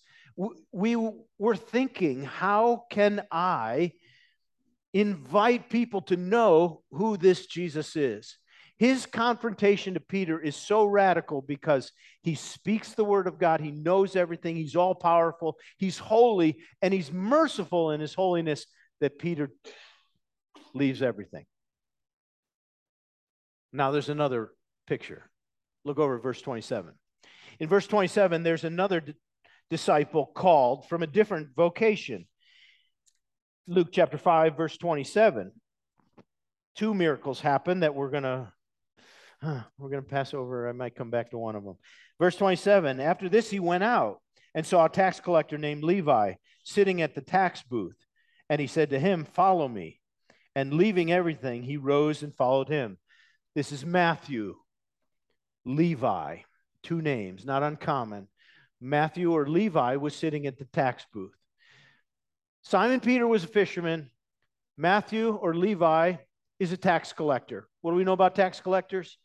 we 0.72 0.96
were 1.38 1.56
thinking, 1.56 2.24
how 2.24 2.86
can 2.90 3.22
I 3.32 3.92
invite 4.96 5.70
people 5.70 6.02
to 6.02 6.18
know 6.18 6.82
who 6.90 7.18
this 7.18 7.46
Jesus 7.46 7.96
is? 7.96 8.36
His 8.80 9.06
confrontation 9.06 9.96
to 9.96 10.00
Peter 10.00 10.40
is 10.40 10.56
so 10.56 10.86
radical 10.86 11.42
because 11.42 11.92
he 12.24 12.36
speaks 12.36 12.94
the 12.94 13.04
word 13.04 13.28
of 13.28 13.38
God. 13.38 13.60
He 13.60 13.72
knows 13.72 14.16
everything. 14.16 14.56
He's 14.56 14.78
all 14.78 14.96
powerful. 14.96 15.58
He's 15.78 15.98
holy 15.98 16.60
and 16.82 16.94
he's 16.94 17.12
merciful 17.12 17.92
in 17.92 18.00
his 18.00 18.14
holiness 18.14 18.66
that 19.02 19.20
Peter 19.20 19.52
leaves 20.74 21.02
everything. 21.02 21.46
Now, 23.74 23.92
there's 23.92 24.10
another 24.10 24.52
picture. 24.88 25.30
Look 25.84 26.00
over 26.00 26.18
verse 26.18 26.42
27. 26.42 26.94
In 27.60 27.68
verse 27.68 27.86
27, 27.86 28.44
there's 28.44 28.64
another 28.64 29.02
d- 29.02 29.14
disciple 29.70 30.26
called 30.26 30.88
from 30.88 31.04
a 31.04 31.08
different 31.08 31.50
vocation. 31.54 32.28
Luke 33.68 33.90
chapter 33.92 34.18
5, 34.18 34.56
verse 34.56 34.78
27. 34.78 35.52
Two 36.78 36.94
miracles 36.94 37.42
happen 37.42 37.82
that 37.82 37.94
we're 37.94 38.10
going 38.10 38.24
to 38.24 38.54
huh, 39.42 39.62
we're 39.78 39.90
going 39.90 40.04
to 40.04 40.10
pass 40.10 40.34
over. 40.34 40.68
I 40.68 40.74
might 40.74 40.96
come 40.96 41.10
back 41.10 41.32
to 41.32 41.38
one 41.38 41.56
of 41.56 41.64
them. 41.64 41.78
Verse 42.20 42.36
27 42.36 43.00
After 43.00 43.30
this, 43.30 43.50
he 43.50 43.60
went 43.60 43.84
out 43.84 44.20
and 44.54 44.66
saw 44.66 44.86
a 44.86 44.90
tax 44.90 45.20
collector 45.20 45.58
named 45.58 45.84
Levi 45.84 46.34
sitting 46.64 47.02
at 47.02 47.16
the 47.16 47.22
tax 47.22 47.64
booth. 47.64 47.96
And 48.50 48.60
he 48.60 48.68
said 48.68 48.90
to 48.90 49.00
him, 49.00 49.26
Follow 49.34 49.68
me. 49.68 50.00
And 50.56 50.74
leaving 50.74 51.12
everything, 51.12 51.64
he 51.64 51.78
rose 51.78 52.24
and 52.24 52.36
followed 52.36 52.68
him. 52.68 52.98
This 53.56 53.72
is 53.72 53.86
Matthew, 53.86 54.56
Levi, 55.66 56.38
two 56.84 57.02
names, 57.02 57.46
not 57.46 57.64
uncommon. 57.64 58.28
Matthew 58.82 59.32
or 59.32 59.48
Levi 59.48 59.98
was 59.98 60.16
sitting 60.16 60.48
at 60.48 60.58
the 60.58 60.66
tax 60.66 61.06
booth. 61.14 61.36
Simon 62.64 63.00
Peter 63.00 63.28
was 63.28 63.44
a 63.44 63.48
fisherman. 63.48 64.10
Matthew 64.78 65.36
or 65.36 65.54
Levi 65.54 66.16
is 66.60 66.72
a 66.72 66.78
tax 66.78 67.14
collector. 67.14 67.68
What 67.82 67.92
do 67.92 67.98
we 67.98 68.04
know 68.04 68.14
about 68.14 68.36
tax 68.36 68.60
collectors? 68.60 69.18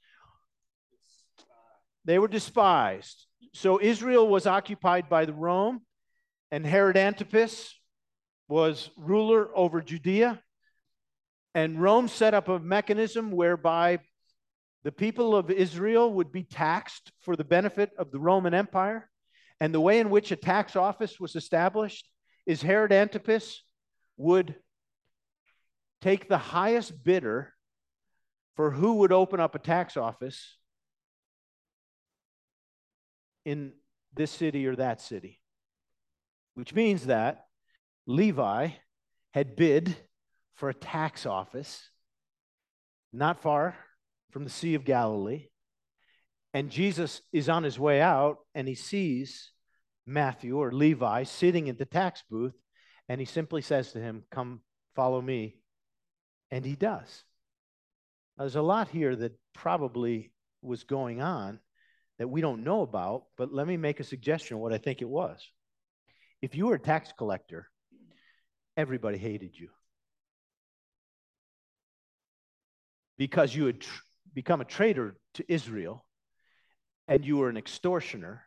They 2.05 2.19
were 2.19 2.29
despised. 2.29 3.27
So 3.53 3.81
Israel 3.81 4.29
was 4.29 4.47
occupied 4.47 5.09
by 5.09 5.25
the 5.25 5.33
Rome, 5.33 5.83
and 6.51 6.67
Herod 6.67 6.97
Antipas 6.97 7.75
was 8.49 8.91
ruler 8.97 9.49
over 9.57 9.81
Judea. 9.81 10.41
And 11.55 11.81
Rome 11.81 12.09
set 12.09 12.35
up 12.35 12.49
a 12.49 12.59
mechanism 12.59 13.31
whereby 13.31 14.01
the 14.83 14.93
people 14.93 15.35
of 15.35 15.51
Israel 15.51 16.13
would 16.13 16.31
be 16.31 16.43
taxed 16.43 17.13
for 17.23 17.37
the 17.37 17.45
benefit 17.45 17.91
of 17.99 18.11
the 18.11 18.19
Roman 18.19 18.53
Empire. 18.55 19.09
And 19.61 19.73
the 19.73 19.81
way 19.81 19.99
in 19.99 20.11
which 20.11 20.31
a 20.31 20.37
tax 20.37 20.77
office 20.77 21.19
was 21.19 21.37
established 21.37 22.09
is 22.45 22.61
Herod 22.61 22.93
Antipas 22.93 23.63
would 24.17 24.57
take 26.03 26.29
the 26.29 26.39
highest 26.39 27.03
bidder 27.03 27.55
for 28.57 28.71
who 28.73 28.97
would 28.97 29.13
open 29.13 29.41
up 29.41 29.55
a 29.55 29.59
tax 29.59 29.97
office 29.97 30.57
in 33.45 33.73
this 34.15 34.31
city 34.31 34.67
or 34.67 34.77
that 34.77 35.01
city. 35.01 35.41
Which 36.55 36.75
means 36.75 37.07
that 37.07 37.47
Levi 38.07 38.71
had 39.33 39.57
bid 39.57 39.97
for 40.55 40.69
a 40.69 40.75
tax 40.75 41.27
office 41.27 41.89
not 43.13 43.43
far 43.43 43.77
from 44.31 44.45
the 44.45 44.51
Sea 44.51 44.75
of 44.75 44.85
Galilee. 44.85 45.47
And 46.53 46.71
Jesus 46.71 47.21
is 47.33 47.49
on 47.49 47.65
his 47.65 47.79
way 47.79 48.01
out 48.01 48.39
and 48.55 48.69
he 48.69 48.75
sees 48.75 49.51
Matthew 50.07 50.59
or 50.59 50.73
Levi 50.73 51.25
sitting 51.25 51.69
at 51.69 51.79
the 51.79 51.85
tax 51.85 52.23
booth 52.31 52.55
and 53.09 53.21
he 53.21 53.27
simply 53.27 53.63
says 53.63 53.93
to 53.93 54.01
him, 54.01 54.25
Come 54.31 54.61
follow 54.95 55.21
me. 55.21 55.57
And 56.51 56.65
he 56.65 56.77
does. 56.77 57.25
There's 58.39 58.57
a 58.57 58.63
lot 58.63 58.89
here 58.89 59.15
that 59.17 59.39
probably 59.53 60.33
was 60.63 60.85
going 60.85 61.21
on 61.21 61.61
that 62.19 62.29
we 62.29 62.41
don't 62.41 62.65
know 62.65 62.83
about, 62.83 63.25
but 63.37 63.53
let 63.53 63.67
me 63.67 63.77
make 63.77 64.01
a 64.01 64.05
suggestion 64.05 64.59
what 64.59 64.73
I 64.73 64.79
think 64.79 65.03
it 65.03 65.09
was. 65.09 65.47
If 66.43 66.55
you 66.55 66.67
were 66.67 66.75
a 66.75 66.81
tax 66.81 67.13
collector, 67.17 67.69
everybody 68.77 69.19
hated 69.19 69.53
you 69.59 69.69
because 73.17 73.55
you 73.55 73.67
had 73.67 73.81
tr- 73.81 74.03
become 74.35 74.61
a 74.61 74.65
traitor 74.65 75.17
to 75.35 75.45
Israel 75.53 76.05
and 77.09 77.25
you 77.25 77.37
were 77.37 77.49
an 77.49 77.57
extortioner. 77.57 78.45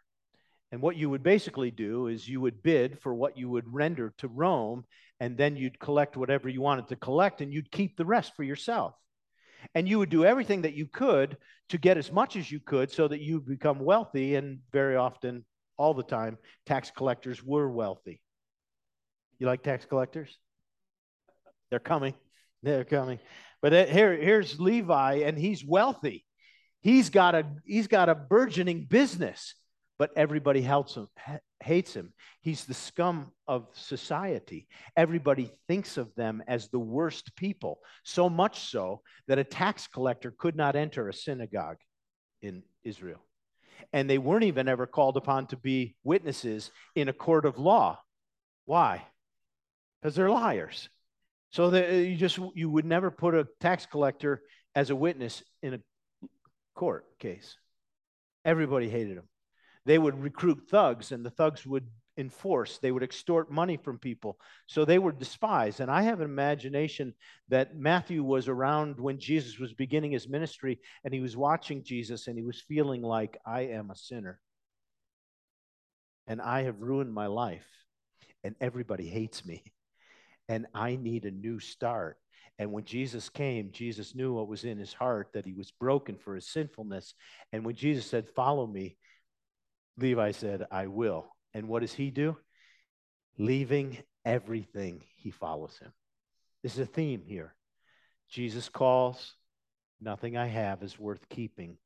And 0.72 0.82
what 0.82 0.98
you 0.98 1.10
would 1.10 1.24
basically 1.24 1.72
do 1.72 2.08
is 2.08 2.28
you 2.28 2.42
would 2.42 2.62
bid 2.62 3.00
for 3.00 3.14
what 3.14 3.38
you 3.38 3.50
would 3.50 3.74
render 3.74 4.14
to 4.18 4.28
Rome, 4.28 4.84
and 5.20 5.38
then 5.38 5.56
you'd 5.56 5.80
collect 5.80 6.18
whatever 6.18 6.50
you 6.50 6.62
wanted 6.62 6.90
to 6.90 6.98
collect, 6.98 7.40
and 7.40 7.54
you'd 7.54 7.72
keep 7.72 7.96
the 7.96 8.06
rest 8.06 8.36
for 8.36 8.44
yourself. 8.44 8.94
And 9.76 9.88
you 9.88 10.00
would 10.00 10.10
do 10.10 10.26
everything 10.26 10.62
that 10.64 10.74
you 10.74 10.88
could 10.88 11.38
to 11.70 11.78
get 11.78 11.98
as 11.98 12.12
much 12.12 12.36
as 12.36 12.52
you 12.52 12.60
could 12.60 12.92
so 12.92 13.08
that 13.08 13.22
you 13.22 13.42
become 13.42 13.80
wealthy. 13.80 14.36
And 14.36 14.60
very 14.72 14.96
often, 14.96 15.46
all 15.78 15.94
the 15.94 16.04
time, 16.04 16.38
tax 16.66 16.92
collectors 16.92 17.44
were 17.44 17.70
wealthy. 17.70 18.22
You 19.40 19.48
like 19.48 19.64
tax 19.64 19.86
collectors? 19.86 20.38
They're 21.70 21.80
coming. 21.80 22.14
They're 22.64 22.86
coming. 22.86 23.20
But 23.62 23.74
uh, 23.74 23.86
here, 23.86 24.16
here's 24.16 24.60
Levi, 24.60 25.16
and 25.26 25.38
he's 25.38 25.64
wealthy. 25.64 26.26
He's 26.82 27.10
got 27.10 27.36
a 27.36 27.46
he's 27.66 27.88
got 27.88 28.10
a 28.10 28.16
burgeoning 28.16 28.86
business, 28.86 29.56
but 29.98 30.12
everybody 30.16 30.62
hates 30.62 30.96
him, 30.96 31.08
hates 31.62 31.94
him. 31.94 32.14
He's 32.42 32.66
the 32.66 32.74
scum 32.74 33.32
of 33.48 33.68
society. 33.74 34.68
Everybody 34.96 35.52
thinks 35.68 35.98
of 35.98 36.14
them 36.16 36.44
as 36.48 36.70
the 36.70 36.80
worst 36.80 37.36
people, 37.36 37.80
so 38.04 38.30
much 38.30 38.70
so 38.70 39.02
that 39.28 39.40
a 39.40 39.44
tax 39.44 39.88
collector 39.88 40.34
could 40.38 40.56
not 40.56 40.76
enter 40.76 41.08
a 41.08 41.14
synagogue 41.14 41.78
in 42.42 42.64
Israel. 42.84 43.24
And 43.94 44.10
they 44.10 44.18
weren't 44.18 44.44
even 44.44 44.68
ever 44.68 44.88
called 44.88 45.18
upon 45.18 45.48
to 45.48 45.58
be 45.58 45.96
witnesses 46.04 46.72
in 46.96 47.10
a 47.10 47.14
court 47.14 47.46
of 47.46 47.60
law. 47.60 48.00
Why? 48.66 49.06
because 50.02 50.16
they're 50.16 50.30
liars. 50.30 50.90
So 51.52 51.74
you 51.74 52.16
just 52.16 52.40
you 52.54 52.70
would 52.70 52.86
never 52.86 53.10
put 53.10 53.36
a 53.36 53.48
tax 53.60 53.86
collector 53.86 54.42
as 54.76 54.90
a 54.90 54.96
witness 54.96 55.44
in 55.62 55.74
a 55.76 55.80
court 56.76 57.06
case. 57.20 57.58
Everybody 58.46 58.90
hated 58.90 59.18
him. 59.18 59.28
They 59.88 59.98
would 59.98 60.22
recruit 60.22 60.68
thugs, 60.70 61.14
and 61.14 61.26
the 61.26 61.32
thugs 61.32 61.66
would 61.66 61.88
enforce. 62.18 62.78
They 62.78 62.92
would 62.92 63.04
extort 63.04 63.50
money 63.50 63.78
from 63.78 63.98
people. 63.98 64.38
So 64.68 64.84
they 64.84 65.00
were 65.00 65.14
despised. 65.14 65.80
And 65.80 65.90
I 65.90 66.02
have 66.02 66.20
an 66.20 66.26
imagination 66.26 67.14
that 67.48 67.78
Matthew 67.78 68.22
was 68.22 68.50
around 68.50 69.00
when 69.00 69.18
Jesus 69.18 69.58
was 69.58 69.74
beginning 69.74 70.12
his 70.12 70.28
ministry, 70.28 70.80
and 71.06 71.14
he 71.14 71.22
was 71.22 71.38
watching 71.38 71.84
Jesus, 71.86 72.28
and 72.28 72.38
he 72.38 72.44
was 72.44 72.62
feeling 72.68 73.02
like, 73.02 73.38
I 73.46 73.62
am 73.62 73.90
a 73.90 73.96
sinner. 73.96 74.42
And 76.28 76.42
I 76.42 76.64
have 76.64 76.82
ruined 76.82 77.14
my 77.14 77.28
life, 77.28 77.68
and 78.44 78.56
everybody 78.60 79.08
hates 79.08 79.46
me 79.46 79.64
and 80.50 80.66
I 80.74 80.98
need 80.98 81.24
a 81.24 81.32
new 81.32 81.60
start. 81.60 82.18
And 82.60 82.72
when 82.72 82.84
Jesus 82.84 83.30
came, 83.30 83.72
Jesus 83.72 84.16
knew 84.16 84.34
what 84.34 84.48
was 84.48 84.64
in 84.64 84.80
his 84.80 84.94
heart, 84.94 85.30
that 85.34 85.46
he 85.46 85.54
was 85.54 85.72
broken 85.72 86.18
for 86.18 86.36
his 86.36 86.48
sinfulness. 86.48 87.14
And 87.54 87.64
when 87.64 87.76
Jesus 87.76 88.06
said, 88.06 88.28
Follow 88.36 88.66
me, 88.66 88.98
Levi 89.98 90.32
said, 90.32 90.66
I 90.72 90.88
will. 90.88 91.28
And 91.54 91.68
what 91.68 91.82
does 91.82 91.94
he 91.94 92.12
do? 92.12 92.38
Leaving 93.38 93.98
everything, 94.26 95.04
he 95.16 95.32
follows 95.32 95.78
him. 95.80 95.92
This 96.64 96.74
is 96.74 96.80
a 96.80 96.86
theme 96.86 97.24
here. 97.26 97.56
Jesus 98.30 98.70
calls, 98.70 99.36
nothing 100.02 100.38
I 100.38 100.48
have 100.48 100.84
is 100.84 101.00
worth 101.00 101.30
keeping 101.30 101.78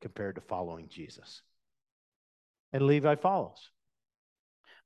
compared 0.00 0.36
to 0.36 0.40
following 0.40 0.88
Jesus. 0.88 1.42
And 2.72 2.82
Levi 2.86 3.16
follows. 3.16 3.70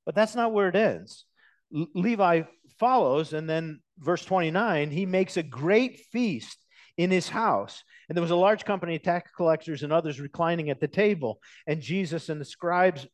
But 0.05 0.15
that's 0.15 0.35
not 0.35 0.53
where 0.53 0.69
it 0.69 0.75
ends. 0.75 1.25
Levi 1.71 2.43
follows, 2.79 3.33
and 3.33 3.49
then 3.49 3.81
verse 3.99 4.23
29, 4.23 4.91
he 4.91 5.05
makes 5.05 5.37
a 5.37 5.43
great 5.43 5.99
feast 6.11 6.62
in 6.97 7.11
his 7.11 7.29
house. 7.29 7.83
And 8.07 8.15
there 8.15 8.21
was 8.21 8.31
a 8.31 8.35
large 8.35 8.65
company 8.65 8.95
of 8.95 9.03
tax 9.03 9.31
collectors 9.35 9.83
and 9.83 9.91
others 9.91 10.19
reclining 10.19 10.69
at 10.69 10.79
the 10.79 10.87
table. 10.87 11.39
And 11.67 11.81
Jesus 11.81 12.29
and 12.29 12.39
the 12.39 12.45
scribes, 12.45 13.07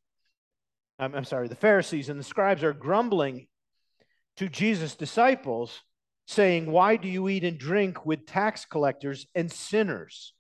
I'm, 0.98 1.16
I'm 1.16 1.26
sorry, 1.26 1.48
the 1.48 1.56
Pharisees 1.56 2.10
and 2.10 2.20
the 2.20 2.24
scribes 2.24 2.64
are 2.64 2.74
grumbling 2.74 3.48
to 4.38 4.50
Jesus' 4.50 4.96
disciples, 4.96 5.82
saying, 6.28 6.72
Why 6.72 6.96
do 6.96 7.08
you 7.08 7.28
eat 7.30 7.44
and 7.44 7.58
drink 7.58 8.06
with 8.06 8.26
tax 8.26 8.66
collectors 8.66 9.28
and 9.36 9.52
sinners? 9.52 10.34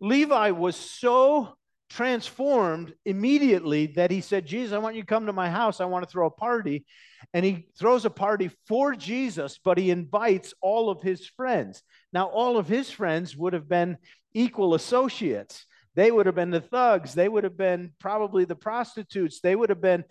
Levi 0.00 0.50
was 0.50 0.76
so 0.76 1.54
transformed 1.92 2.94
immediately 3.04 3.86
that 3.86 4.10
he 4.10 4.20
said, 4.20 4.46
Jesus, 4.46 4.72
I 4.72 4.78
want 4.78 4.96
you 4.96 5.02
to 5.02 5.06
come 5.06 5.26
to 5.26 5.32
my 5.32 5.50
house. 5.50 5.80
I 5.80 5.84
want 5.84 6.04
to 6.04 6.10
throw 6.10 6.26
a 6.26 6.30
party. 6.30 6.86
And 7.34 7.44
he 7.44 7.68
throws 7.78 8.04
a 8.04 8.10
party 8.10 8.50
for 8.66 8.94
Jesus, 8.94 9.58
but 9.62 9.76
he 9.76 9.90
invites 9.90 10.54
all 10.62 10.88
of 10.88 11.02
his 11.02 11.26
friends. 11.26 11.82
Now, 12.12 12.26
all 12.26 12.56
of 12.56 12.66
his 12.66 12.90
friends 12.90 13.36
would 13.36 13.52
have 13.52 13.68
been 13.68 13.98
equal 14.32 14.74
associates. 14.74 15.66
They 15.94 16.10
would 16.10 16.24
have 16.24 16.34
been 16.34 16.50
the 16.50 16.62
thugs. 16.62 17.12
They 17.12 17.28
would 17.28 17.44
have 17.44 17.58
been 17.58 17.92
probably 18.00 18.46
the 18.46 18.56
prostitutes. 18.56 19.40
They 19.40 19.54
would 19.54 19.68
have 19.68 19.82
been 19.82 20.04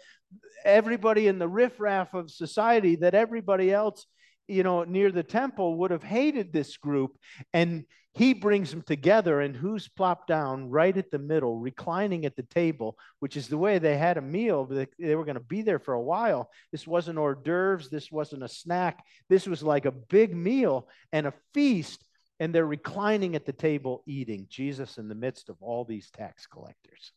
everybody 0.64 1.28
in 1.28 1.40
the 1.40 1.48
riffraff 1.48 2.14
of 2.14 2.30
society 2.30 2.98
that 2.98 3.16
everybody 3.16 3.74
else, 3.74 4.06
you 4.48 4.62
know, 4.62 4.84
near 4.84 5.12
the 5.12 5.24
temple 5.24 5.78
would 5.78 5.90
have 5.90 6.04
hated 6.04 6.54
this 6.54 6.78
group. 6.78 7.18
And 7.54 7.86
he 8.14 8.34
brings 8.34 8.72
them 8.72 8.82
together, 8.82 9.40
and 9.40 9.56
who's 9.56 9.88
plopped 9.88 10.28
down 10.28 10.70
right 10.70 10.96
at 10.98 11.12
the 11.12 11.20
middle, 11.20 11.58
reclining 11.58 12.26
at 12.26 12.36
the 12.36 12.44
table, 12.44 12.98
which 13.20 13.38
is 13.38 13.48
the 13.48 13.58
way 13.58 13.80
they 13.80 13.98
had 13.98 14.18
a 14.18 14.22
meal. 14.22 14.66
They 14.66 15.16
were 15.16 15.24
going 15.24 15.36
to 15.36 15.40
be 15.40 15.62
there 15.62 15.80
for 15.80 15.94
a 15.94 16.02
while. 16.02 16.50
This 16.74 16.86
wasn't 16.86 17.18
hors 17.18 17.36
d'oeuvres, 17.36 17.90
this 17.90 18.12
wasn't 18.12 18.44
a 18.44 18.50
snack. 18.50 19.06
This 19.30 19.48
was 19.48 19.64
like 19.64 19.86
a 19.86 19.92
big 19.92 20.36
meal 20.36 20.90
and 21.14 21.26
a 21.26 21.34
feast, 21.54 22.04
and 22.42 22.54
they're 22.54 22.66
reclining 22.66 23.36
at 23.36 23.46
the 23.46 23.54
table 23.54 24.04
eating. 24.06 24.46
Jesus 24.50 24.98
in 24.98 25.08
the 25.08 25.16
midst 25.16 25.48
of 25.48 25.56
all 25.62 25.86
these 25.86 26.12
tax 26.12 26.48
collectors. 26.48 27.14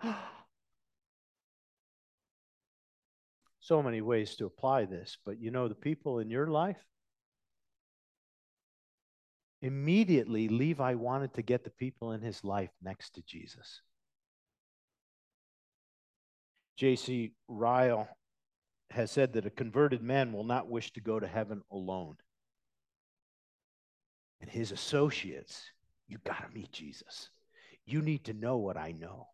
so 3.58 3.82
many 3.82 4.00
ways 4.00 4.36
to 4.36 4.46
apply 4.46 4.84
this, 4.84 5.18
but 5.26 5.40
you 5.40 5.50
know, 5.50 5.66
the 5.66 5.74
people 5.74 6.20
in 6.20 6.30
your 6.30 6.46
life, 6.46 6.78
Immediately, 9.62 10.48
Levi 10.48 10.94
wanted 10.94 11.34
to 11.34 11.42
get 11.42 11.64
the 11.64 11.70
people 11.70 12.12
in 12.12 12.20
his 12.20 12.44
life 12.44 12.70
next 12.82 13.14
to 13.14 13.22
Jesus. 13.22 13.80
J.C. 16.76 17.32
Ryle 17.48 18.08
has 18.90 19.10
said 19.10 19.32
that 19.32 19.46
a 19.46 19.50
converted 19.50 20.02
man 20.02 20.32
will 20.32 20.44
not 20.44 20.68
wish 20.68 20.92
to 20.92 21.00
go 21.00 21.18
to 21.18 21.26
heaven 21.26 21.62
alone. 21.70 22.16
And 24.40 24.50
his 24.50 24.72
associates, 24.72 25.62
you 26.06 26.18
got 26.24 26.46
to 26.46 26.54
meet 26.54 26.70
Jesus. 26.70 27.30
You 27.86 28.02
need 28.02 28.24
to 28.24 28.34
know 28.34 28.58
what 28.58 28.76
I 28.76 28.92
know. 28.92 29.28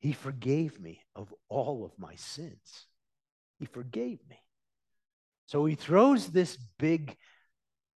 He 0.00 0.12
forgave 0.12 0.78
me 0.78 1.00
of 1.16 1.32
all 1.48 1.84
of 1.84 1.98
my 1.98 2.14
sins. 2.16 2.86
He 3.58 3.64
forgave 3.64 4.18
me. 4.28 4.38
So 5.46 5.64
he 5.64 5.74
throws 5.74 6.28
this 6.28 6.58
big 6.78 7.16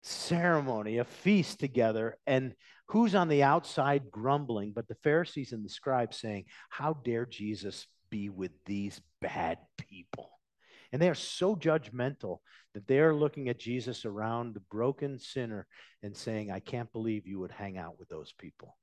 ceremony, 0.05 0.99
a 0.99 1.05
feast 1.05 1.59
together, 1.59 2.19
and 2.27 2.55
who's 2.89 3.15
on 3.15 3.29
the 3.29 3.43
outside 3.43 4.11
grumbling, 4.11 4.73
but 4.73 4.87
the 4.87 4.97
Pharisees 4.97 5.53
and 5.53 5.65
the 5.65 5.71
scribes 5.71 6.19
saying, 6.19 6.45
How 6.69 6.95
dare 7.05 7.27
Jesus 7.27 7.87
be 8.11 8.29
with 8.29 8.53
these 8.67 9.01
bad 9.21 9.59
people? 9.79 10.31
And 10.93 11.01
they 11.03 11.09
are 11.09 11.15
so 11.15 11.57
judgmental 11.57 12.39
that 12.75 12.87
they 12.87 13.01
are 13.01 13.15
looking 13.15 13.49
at 13.49 13.59
Jesus 13.59 14.05
around 14.05 14.55
the 14.55 14.61
broken 14.61 15.19
sinner 15.19 15.67
and 16.03 16.17
saying, 16.17 16.51
I 16.51 16.61
can't 16.61 16.93
believe 16.93 17.27
you 17.27 17.41
would 17.41 17.51
hang 17.51 17.79
out 17.79 17.99
with 17.99 18.09
those 18.09 18.33
people. 18.39 18.77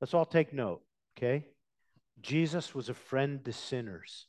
Let's 0.00 0.14
all 0.14 0.26
take 0.26 0.52
note, 0.52 0.82
okay? 1.16 1.46
Jesus 2.20 2.74
was 2.74 2.88
a 2.88 2.94
friend 2.94 3.44
to 3.44 3.52
sinners. 3.52 4.26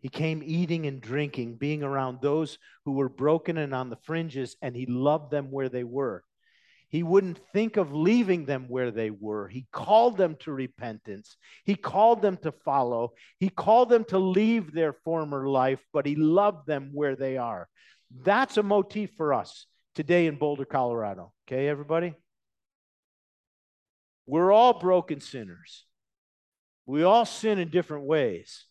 He 0.00 0.08
came 0.08 0.42
eating 0.44 0.86
and 0.86 1.00
drinking, 1.00 1.56
being 1.56 1.82
around 1.82 2.20
those 2.20 2.58
who 2.84 2.92
were 2.92 3.08
broken 3.08 3.58
and 3.58 3.74
on 3.74 3.90
the 3.90 3.96
fringes, 3.96 4.56
and 4.62 4.76
he 4.76 4.86
loved 4.86 5.30
them 5.30 5.50
where 5.50 5.68
they 5.68 5.84
were. 5.84 6.24
He 6.90 7.02
wouldn't 7.02 7.38
think 7.52 7.76
of 7.76 7.92
leaving 7.92 8.46
them 8.46 8.66
where 8.68 8.90
they 8.90 9.10
were. 9.10 9.46
He 9.48 9.66
called 9.72 10.16
them 10.16 10.36
to 10.40 10.52
repentance. 10.52 11.36
He 11.64 11.74
called 11.74 12.22
them 12.22 12.38
to 12.38 12.52
follow. 12.52 13.12
He 13.38 13.50
called 13.50 13.90
them 13.90 14.04
to 14.04 14.18
leave 14.18 14.72
their 14.72 14.94
former 14.94 15.46
life, 15.48 15.84
but 15.92 16.06
he 16.06 16.14
loved 16.14 16.66
them 16.66 16.90
where 16.94 17.14
they 17.14 17.36
are. 17.36 17.68
That's 18.22 18.56
a 18.56 18.62
motif 18.62 19.10
for 19.16 19.34
us 19.34 19.66
today 19.94 20.26
in 20.26 20.36
Boulder, 20.36 20.64
Colorado. 20.64 21.32
Okay, 21.46 21.68
everybody? 21.68 22.14
We're 24.26 24.52
all 24.52 24.78
broken 24.78 25.20
sinners. 25.20 25.84
We 26.86 27.02
all 27.02 27.26
sin 27.26 27.58
in 27.58 27.68
different 27.68 28.04
ways. 28.04 28.64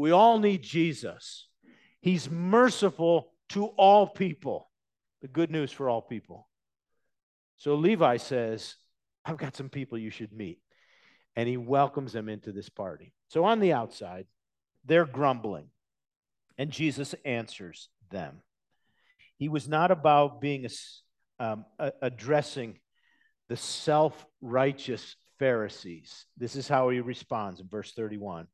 We 0.00 0.12
all 0.12 0.38
need 0.38 0.62
Jesus. 0.62 1.46
He's 2.00 2.30
merciful 2.30 3.34
to 3.50 3.66
all 3.66 4.06
people. 4.06 4.70
The 5.20 5.28
good 5.28 5.50
news 5.50 5.70
for 5.72 5.90
all 5.90 6.00
people. 6.00 6.48
So 7.58 7.74
Levi 7.74 8.16
says, 8.16 8.76
I've 9.26 9.36
got 9.36 9.54
some 9.54 9.68
people 9.68 9.98
you 9.98 10.08
should 10.08 10.32
meet. 10.32 10.58
And 11.36 11.46
he 11.46 11.58
welcomes 11.58 12.14
them 12.14 12.30
into 12.30 12.50
this 12.50 12.70
party. 12.70 13.12
So 13.28 13.44
on 13.44 13.60
the 13.60 13.74
outside, 13.74 14.24
they're 14.86 15.04
grumbling. 15.04 15.66
And 16.56 16.70
Jesus 16.70 17.14
answers 17.26 17.90
them. 18.10 18.40
He 19.36 19.50
was 19.50 19.68
not 19.68 19.90
about 19.90 20.40
being 20.40 20.66
um, 21.38 21.66
addressing 22.00 22.78
the 23.50 23.56
self 23.58 24.24
righteous 24.40 25.14
Pharisees. 25.38 26.24
This 26.38 26.56
is 26.56 26.68
how 26.68 26.88
he 26.88 27.00
responds 27.00 27.60
in 27.60 27.68
verse 27.68 27.92
31. 27.92 28.46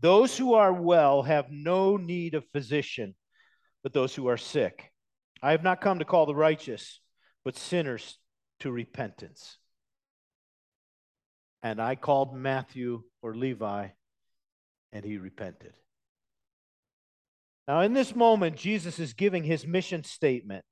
Those 0.00 0.36
who 0.36 0.54
are 0.54 0.72
well 0.72 1.22
have 1.22 1.50
no 1.50 1.96
need 1.96 2.34
of 2.34 2.44
physician, 2.52 3.14
but 3.82 3.92
those 3.92 4.14
who 4.14 4.28
are 4.28 4.36
sick. 4.36 4.92
I 5.42 5.52
have 5.52 5.62
not 5.62 5.80
come 5.80 5.98
to 5.98 6.04
call 6.04 6.26
the 6.26 6.34
righteous, 6.34 7.00
but 7.44 7.56
sinners 7.56 8.18
to 8.60 8.70
repentance. 8.70 9.58
And 11.62 11.80
I 11.80 11.94
called 11.94 12.36
Matthew 12.36 13.02
or 13.22 13.34
Levi, 13.34 13.88
and 14.92 15.04
he 15.04 15.18
repented. 15.18 15.72
Now, 17.66 17.80
in 17.80 17.94
this 17.94 18.14
moment, 18.14 18.56
Jesus 18.56 18.98
is 18.98 19.14
giving 19.14 19.44
his 19.44 19.66
mission 19.66 20.04
statement 20.04 20.64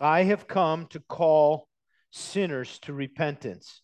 I 0.00 0.24
have 0.24 0.46
come 0.46 0.86
to 0.88 1.00
call 1.00 1.68
sinners 2.12 2.78
to 2.80 2.92
repentance. 2.92 3.82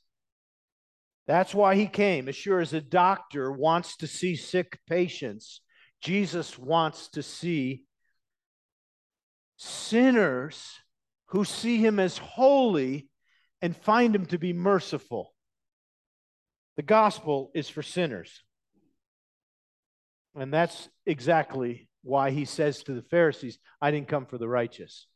That's 1.26 1.54
why 1.54 1.74
he 1.74 1.86
came. 1.86 2.28
As 2.28 2.36
sure 2.36 2.60
as 2.60 2.72
a 2.72 2.80
doctor 2.80 3.50
wants 3.50 3.96
to 3.98 4.06
see 4.06 4.36
sick 4.36 4.78
patients, 4.86 5.60
Jesus 6.02 6.58
wants 6.58 7.08
to 7.10 7.22
see 7.22 7.84
sinners 9.56 10.78
who 11.28 11.44
see 11.44 11.78
him 11.78 11.98
as 11.98 12.18
holy 12.18 13.08
and 13.62 13.76
find 13.76 14.14
him 14.14 14.26
to 14.26 14.38
be 14.38 14.52
merciful. 14.52 15.32
The 16.76 16.82
gospel 16.82 17.50
is 17.54 17.68
for 17.68 17.82
sinners. 17.82 18.42
And 20.34 20.52
that's 20.52 20.88
exactly 21.06 21.88
why 22.02 22.30
he 22.30 22.44
says 22.44 22.82
to 22.82 22.92
the 22.92 23.02
Pharisees, 23.02 23.58
I 23.80 23.90
didn't 23.90 24.08
come 24.08 24.26
for 24.26 24.36
the 24.36 24.48
righteous. 24.48 25.06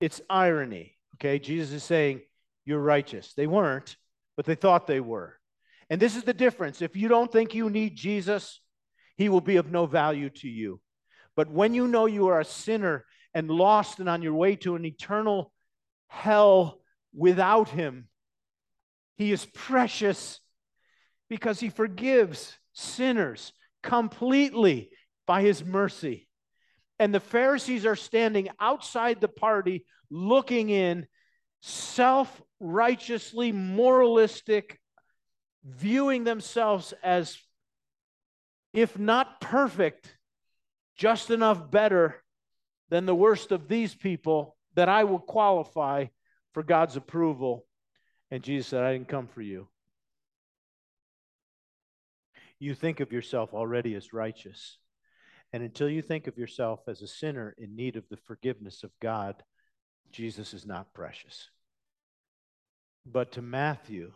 It's 0.00 0.20
irony. 0.28 0.96
Okay, 1.16 1.38
Jesus 1.38 1.72
is 1.72 1.84
saying, 1.84 2.20
You're 2.64 2.80
righteous. 2.80 3.32
They 3.34 3.46
weren't, 3.46 3.96
but 4.36 4.46
they 4.46 4.54
thought 4.54 4.86
they 4.86 5.00
were. 5.00 5.38
And 5.90 6.00
this 6.00 6.16
is 6.16 6.22
the 6.22 6.34
difference. 6.34 6.80
If 6.80 6.96
you 6.96 7.08
don't 7.08 7.30
think 7.30 7.54
you 7.54 7.68
need 7.68 7.96
Jesus, 7.96 8.60
he 9.16 9.28
will 9.28 9.40
be 9.40 9.56
of 9.56 9.70
no 9.70 9.86
value 9.86 10.30
to 10.30 10.48
you. 10.48 10.80
But 11.36 11.50
when 11.50 11.74
you 11.74 11.86
know 11.86 12.06
you 12.06 12.28
are 12.28 12.40
a 12.40 12.44
sinner 12.44 13.04
and 13.34 13.50
lost 13.50 14.00
and 14.00 14.08
on 14.08 14.22
your 14.22 14.34
way 14.34 14.56
to 14.56 14.74
an 14.74 14.84
eternal 14.84 15.52
hell 16.08 16.80
without 17.14 17.68
him, 17.68 18.08
he 19.16 19.32
is 19.32 19.46
precious 19.46 20.40
because 21.28 21.60
he 21.60 21.70
forgives 21.70 22.56
sinners 22.72 23.52
completely 23.82 24.90
by 25.26 25.42
his 25.42 25.64
mercy. 25.64 26.28
And 26.98 27.14
the 27.14 27.20
Pharisees 27.20 27.86
are 27.86 27.96
standing 27.96 28.48
outside 28.60 29.20
the 29.20 29.28
party 29.28 29.84
looking 30.10 30.68
in, 30.68 31.06
self 31.60 32.42
righteously 32.62 33.50
moralistic, 33.50 34.78
viewing 35.64 36.24
themselves 36.24 36.94
as, 37.02 37.36
if 38.72 38.98
not 38.98 39.40
perfect, 39.40 40.16
just 40.96 41.30
enough 41.30 41.70
better 41.70 42.22
than 42.88 43.04
the 43.04 43.14
worst 43.14 43.50
of 43.50 43.68
these 43.68 43.94
people 43.94 44.56
that 44.74 44.88
I 44.88 45.04
will 45.04 45.18
qualify 45.18 46.06
for 46.52 46.62
God's 46.62 46.96
approval. 46.96 47.66
And 48.30 48.42
Jesus 48.42 48.68
said, 48.68 48.84
I 48.84 48.92
didn't 48.92 49.08
come 49.08 49.26
for 49.26 49.42
you. 49.42 49.68
You 52.58 52.74
think 52.74 53.00
of 53.00 53.12
yourself 53.12 53.54
already 53.54 53.94
as 53.96 54.12
righteous. 54.12 54.78
And 55.52 55.64
until 55.64 55.88
you 55.88 56.00
think 56.00 56.28
of 56.28 56.38
yourself 56.38 56.80
as 56.86 57.02
a 57.02 57.08
sinner 57.08 57.54
in 57.58 57.74
need 57.74 57.96
of 57.96 58.04
the 58.08 58.16
forgiveness 58.16 58.84
of 58.84 58.90
God, 59.00 59.42
Jesus 60.12 60.54
is 60.54 60.64
not 60.64 60.94
precious. 60.94 61.50
But 63.04 63.32
to 63.32 63.42
Matthew, 63.42 64.12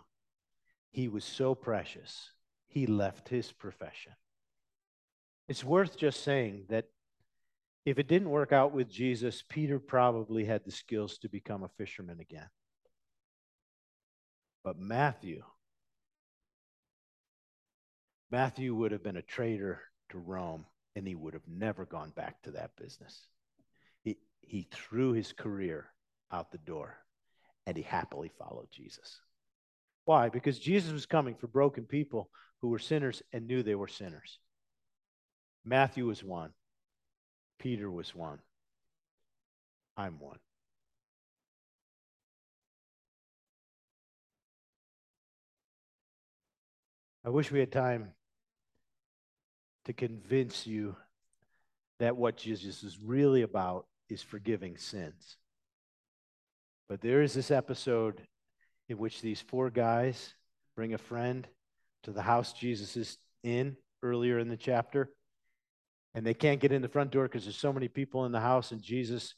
he 0.91 1.09
was 1.09 1.25
so 1.25 1.55
precious, 1.55 2.31
he 2.67 2.87
left 2.87 3.29
his 3.29 3.53
profession. 3.53 4.13
It's 5.49 5.65
worth 5.65 5.97
just 5.97 6.23
saying 6.23 6.67
that 6.69 6.87
if 7.85 7.99
it 7.99 8.09
didn't 8.09 8.31
work 8.31 8.53
out 8.53 8.73
with 8.73 8.91
Jesus, 8.91 9.45
Peter 9.49 9.79
probably 9.79 10.45
had 10.45 10.65
the 10.65 10.73
skills 10.73 11.19
to 11.19 11.29
become 11.29 11.63
a 11.63 11.69
fisherman 11.77 12.19
again. 12.21 12.49
But 14.65 14.79
Matthew, 14.79 15.45
Matthew 18.31 18.75
would 18.75 18.91
have 18.91 19.05
been 19.05 19.17
a 19.17 19.23
traitor 19.23 19.83
to 20.09 20.19
Rome 20.19 20.67
and 20.97 21.07
he 21.07 21.15
would 21.15 21.35
have 21.35 21.47
never 21.47 21.85
gone 21.85 22.11
back 22.11 22.43
to 22.43 22.53
that 22.53 22.75
business. 22.77 23.29
He, 24.03 24.17
he 24.41 24.67
threw 24.73 25.13
his 25.13 25.33
career 25.33 25.87
out 26.33 26.51
the 26.51 26.59
door 26.59 26.97
and 27.67 27.77
he 27.77 27.83
happily 27.83 28.31
followed 28.39 28.69
Jesus. 28.71 29.21
Why? 30.05 30.29
Because 30.29 30.59
Jesus 30.59 30.93
was 30.93 31.07
coming 31.07 31.35
for 31.35 31.49
broken 31.49 31.85
people 31.85 32.31
who 32.63 32.69
were 32.69 32.79
sinners 32.79 33.23
and 33.33 33.47
knew 33.47 33.63
they 33.63 33.75
were 33.75 33.89
sinners. 33.89 34.39
Matthew 35.65 36.07
was 36.07 36.23
one, 36.23 36.53
Peter 37.59 37.91
was 37.91 38.15
one, 38.15 38.39
I'm 39.97 40.21
one. 40.21 40.39
I 47.25 47.31
wish 47.31 47.51
we 47.51 47.59
had 47.59 47.73
time 47.73 48.13
to 49.87 49.93
convince 49.93 50.65
you 50.65 50.95
that 51.99 52.17
what 52.17 52.37
Jesus 52.37 52.85
is 52.85 52.99
really 53.03 53.43
about 53.43 53.87
is 54.09 54.23
forgiving 54.23 54.77
sins. 54.77 55.37
But 56.89 57.01
there 57.01 57.23
is 57.23 57.35
this 57.35 57.51
episode 57.51 58.23
in 58.89 58.99
which 58.99 59.21
these 59.21 59.41
four 59.41 59.71
guys 59.71 60.35
bring 60.77 60.95
a 60.95 60.99
friend 60.99 61.47
to 62.05 62.13
the 62.13 62.23
house 62.23 62.53
Jesus 62.53 62.97
is 62.97 63.19
in 63.43 63.77
earlier 64.03 64.39
in 64.39 64.49
the 64.49 64.57
chapter. 64.57 65.11
And 66.15 66.25
they 66.25 66.35
can't 66.35 66.61
get 66.61 66.73
in 66.73 66.83
the 66.83 66.89
front 66.89 67.11
door 67.11 67.25
because 67.25 67.45
there's 67.45 67.57
so 67.57 67.73
many 67.73 67.89
people 67.89 68.25
in 68.25 68.33
the 68.33 68.41
house, 68.41 68.73
and 68.73 68.81
Jesus 68.81 69.35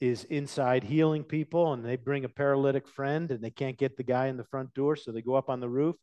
is 0.00 0.24
inside 0.24 0.84
healing 0.84 1.24
people. 1.24 1.72
And 1.72 1.84
they 1.84 1.96
bring 1.96 2.24
a 2.24 2.28
paralytic 2.28 2.88
friend, 2.88 3.30
and 3.30 3.42
they 3.42 3.50
can't 3.50 3.76
get 3.76 3.96
the 3.96 4.02
guy 4.02 4.28
in 4.28 4.36
the 4.36 4.44
front 4.44 4.72
door. 4.72 4.96
So 4.96 5.12
they 5.12 5.22
go 5.22 5.34
up 5.34 5.50
on 5.50 5.60
the 5.60 5.68
roof. 5.68 5.96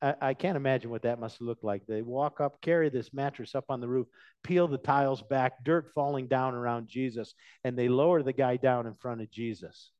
I, 0.00 0.14
I 0.20 0.34
can't 0.34 0.56
imagine 0.56 0.90
what 0.90 1.02
that 1.02 1.20
must 1.20 1.40
look 1.40 1.58
like. 1.62 1.86
They 1.86 2.02
walk 2.02 2.40
up, 2.40 2.60
carry 2.62 2.88
this 2.88 3.12
mattress 3.12 3.54
up 3.54 3.64
on 3.68 3.80
the 3.80 3.88
roof, 3.88 4.06
peel 4.44 4.68
the 4.68 4.78
tiles 4.78 5.22
back, 5.22 5.64
dirt 5.64 5.90
falling 5.94 6.28
down 6.28 6.54
around 6.54 6.88
Jesus, 6.88 7.34
and 7.64 7.76
they 7.76 7.88
lower 7.88 8.22
the 8.22 8.32
guy 8.32 8.56
down 8.56 8.86
in 8.86 8.94
front 8.94 9.20
of 9.20 9.30
Jesus. 9.30 9.90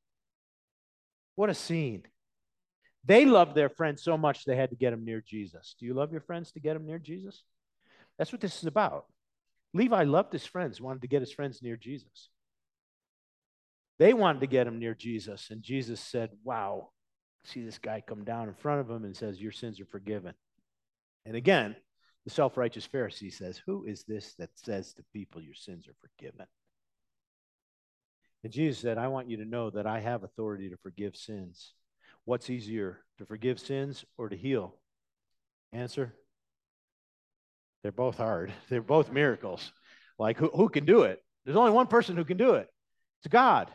What 1.37 1.51
a 1.51 1.55
scene. 1.55 2.05
They 3.05 3.26
loved 3.26 3.55
their 3.55 3.68
friends 3.68 4.03
so 4.03 4.16
much 4.16 4.45
they 4.45 4.57
had 4.57 4.70
to 4.70 4.76
get 4.76 4.91
them 4.91 5.05
near 5.05 5.20
Jesus. 5.20 5.74
Do 5.78 5.87
you 5.87 5.95
love 5.95 6.12
your 6.12 6.22
friends 6.22 6.53
to 6.53 6.61
get 6.61 6.74
them 6.74 6.87
near 6.87 6.99
Jesus? 6.99 7.43
That's 8.18 8.32
what 8.32 8.41
this 8.41 8.59
is 8.59 8.64
about. 8.64 9.07
Levi 9.74 10.05
loved 10.05 10.32
his 10.32 10.47
friends, 10.47 10.80
wanted 10.80 11.03
to 11.03 11.09
get 11.09 11.20
his 11.20 11.32
friends 11.32 11.61
near 11.61 11.76
Jesus. 11.76 12.30
They 13.99 14.14
wanted 14.14 14.41
to 14.41 14.47
get 14.47 14.66
him 14.66 14.78
near 14.78 14.95
Jesus, 14.95 15.49
and 15.51 15.62
Jesus 15.62 16.01
said, 16.01 16.30
Wow, 16.43 16.91
see 17.45 17.64
this 17.64 17.78
guy 17.78 18.03
come 18.05 18.24
down 18.24 18.49
in 18.49 18.55
front 18.55 18.80
of 18.80 18.91
him 18.91 19.05
and 19.05 19.16
says, 19.16 19.41
Your 19.41 19.53
sins 19.53 19.80
are 19.80 19.87
forgiven. 19.87 20.35
And 21.26 21.37
again, 21.37 21.76
the 22.24 22.30
self 22.30 22.57
righteous 22.57 22.89
Pharisee 22.89 23.32
says, 23.32 23.61
Who 23.66 23.85
is 23.85 24.05
this 24.05 24.35
that 24.39 24.51
says 24.55 24.95
to 24.95 25.05
people, 25.12 25.43
Your 25.43 25.55
sins 25.55 25.87
are 25.89 25.97
forgiven? 26.01 26.47
And 28.45 28.53
Jesus 28.53 28.82
said, 28.82 28.99
I 28.99 29.09
want 29.09 29.30
you 29.30 29.38
to 29.38 29.47
know 29.47 29.70
that 29.70 29.86
I 29.86 30.01
have 30.01 30.22
authority 30.22 30.68
to 30.68 30.76
forgive 30.76 31.16
sins. 31.16 31.72
What's 32.26 32.51
easier, 32.51 33.01
to 33.18 33.24
forgive 33.24 33.59
sins 33.59 34.05
or 34.18 34.28
to 34.28 34.36
heal? 34.36 34.76
Answer? 35.72 36.14
They're 37.82 37.90
both 37.90 38.18
hard. 38.18 38.53
They're 38.68 38.82
both 38.82 39.11
miracles. 39.11 39.72
Like, 40.18 40.36
who, 40.36 40.51
who 40.55 40.68
can 40.68 40.84
do 40.84 41.03
it? 41.03 41.24
There's 41.45 41.57
only 41.57 41.72
one 41.72 41.86
person 41.86 42.16
who 42.16 42.24
can 42.24 42.36
do 42.36 42.55
it 42.55 42.68
it's 43.20 43.32
God. 43.32 43.70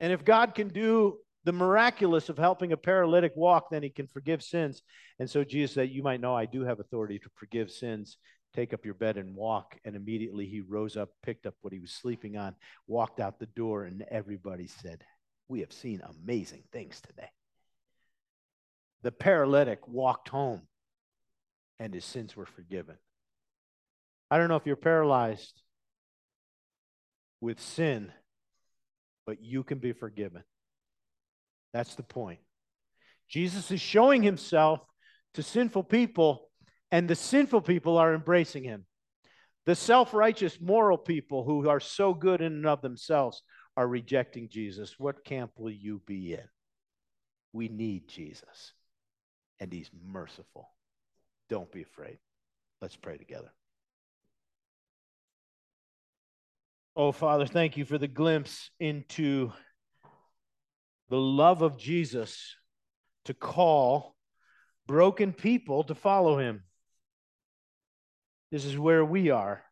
And 0.00 0.10
if 0.10 0.24
God 0.24 0.54
can 0.54 0.68
do 0.68 1.18
the 1.44 1.52
miraculous 1.52 2.30
of 2.30 2.38
helping 2.38 2.72
a 2.72 2.76
paralytic 2.78 3.32
walk, 3.36 3.70
then 3.70 3.82
he 3.82 3.90
can 3.90 4.06
forgive 4.06 4.42
sins. 4.42 4.82
And 5.18 5.28
so 5.28 5.44
Jesus 5.44 5.74
said, 5.74 5.90
You 5.90 6.02
might 6.02 6.22
know 6.22 6.34
I 6.34 6.46
do 6.46 6.64
have 6.64 6.80
authority 6.80 7.18
to 7.18 7.28
forgive 7.36 7.70
sins 7.70 8.16
Take 8.54 8.74
up 8.74 8.84
your 8.84 8.94
bed 8.94 9.16
and 9.16 9.36
walk. 9.36 9.78
And 9.84 9.94
immediately 9.94 10.46
he 10.46 10.60
rose 10.60 10.96
up, 10.96 11.10
picked 11.22 11.46
up 11.46 11.54
what 11.60 11.72
he 11.72 11.78
was 11.78 11.92
sleeping 11.92 12.36
on, 12.36 12.54
walked 12.86 13.20
out 13.20 13.38
the 13.38 13.46
door, 13.46 13.84
and 13.84 14.02
everybody 14.10 14.66
said, 14.66 15.04
We 15.48 15.60
have 15.60 15.72
seen 15.72 16.02
amazing 16.24 16.64
things 16.72 17.00
today. 17.00 17.30
The 19.02 19.12
paralytic 19.12 19.86
walked 19.88 20.28
home, 20.28 20.62
and 21.78 21.94
his 21.94 22.04
sins 22.04 22.36
were 22.36 22.46
forgiven. 22.46 22.96
I 24.30 24.38
don't 24.38 24.48
know 24.48 24.56
if 24.56 24.66
you're 24.66 24.76
paralyzed 24.76 25.62
with 27.40 27.60
sin, 27.60 28.12
but 29.26 29.42
you 29.42 29.62
can 29.62 29.78
be 29.78 29.92
forgiven. 29.92 30.42
That's 31.72 31.94
the 31.94 32.02
point. 32.02 32.40
Jesus 33.28 33.70
is 33.70 33.80
showing 33.80 34.22
himself 34.22 34.80
to 35.34 35.42
sinful 35.42 35.84
people 35.84 36.49
and 36.90 37.08
the 37.08 37.14
sinful 37.14 37.62
people 37.62 37.98
are 37.98 38.14
embracing 38.14 38.64
him. 38.64 38.86
The 39.66 39.74
self 39.74 40.14
righteous, 40.14 40.60
moral 40.60 40.98
people 40.98 41.44
who 41.44 41.68
are 41.68 41.80
so 41.80 42.14
good 42.14 42.40
in 42.40 42.52
and 42.52 42.66
of 42.66 42.82
themselves 42.82 43.42
are 43.76 43.86
rejecting 43.86 44.48
Jesus. 44.48 44.98
What 44.98 45.24
camp 45.24 45.52
will 45.56 45.70
you 45.70 46.00
be 46.06 46.32
in? 46.32 46.48
We 47.52 47.68
need 47.68 48.08
Jesus, 48.08 48.72
and 49.58 49.72
he's 49.72 49.90
merciful. 50.04 50.68
Don't 51.48 51.70
be 51.70 51.82
afraid. 51.82 52.18
Let's 52.80 52.96
pray 52.96 53.18
together. 53.18 53.52
Oh, 56.96 57.12
Father, 57.12 57.46
thank 57.46 57.76
you 57.76 57.84
for 57.84 57.98
the 57.98 58.08
glimpse 58.08 58.70
into 58.80 59.52
the 61.08 61.18
love 61.18 61.62
of 61.62 61.78
Jesus 61.78 62.56
to 63.24 63.34
call 63.34 64.16
broken 64.86 65.32
people 65.32 65.84
to 65.84 65.94
follow 65.94 66.38
him. 66.38 66.64
This 68.50 68.64
is 68.64 68.76
where 68.76 69.04
we 69.04 69.30
are. 69.30 69.62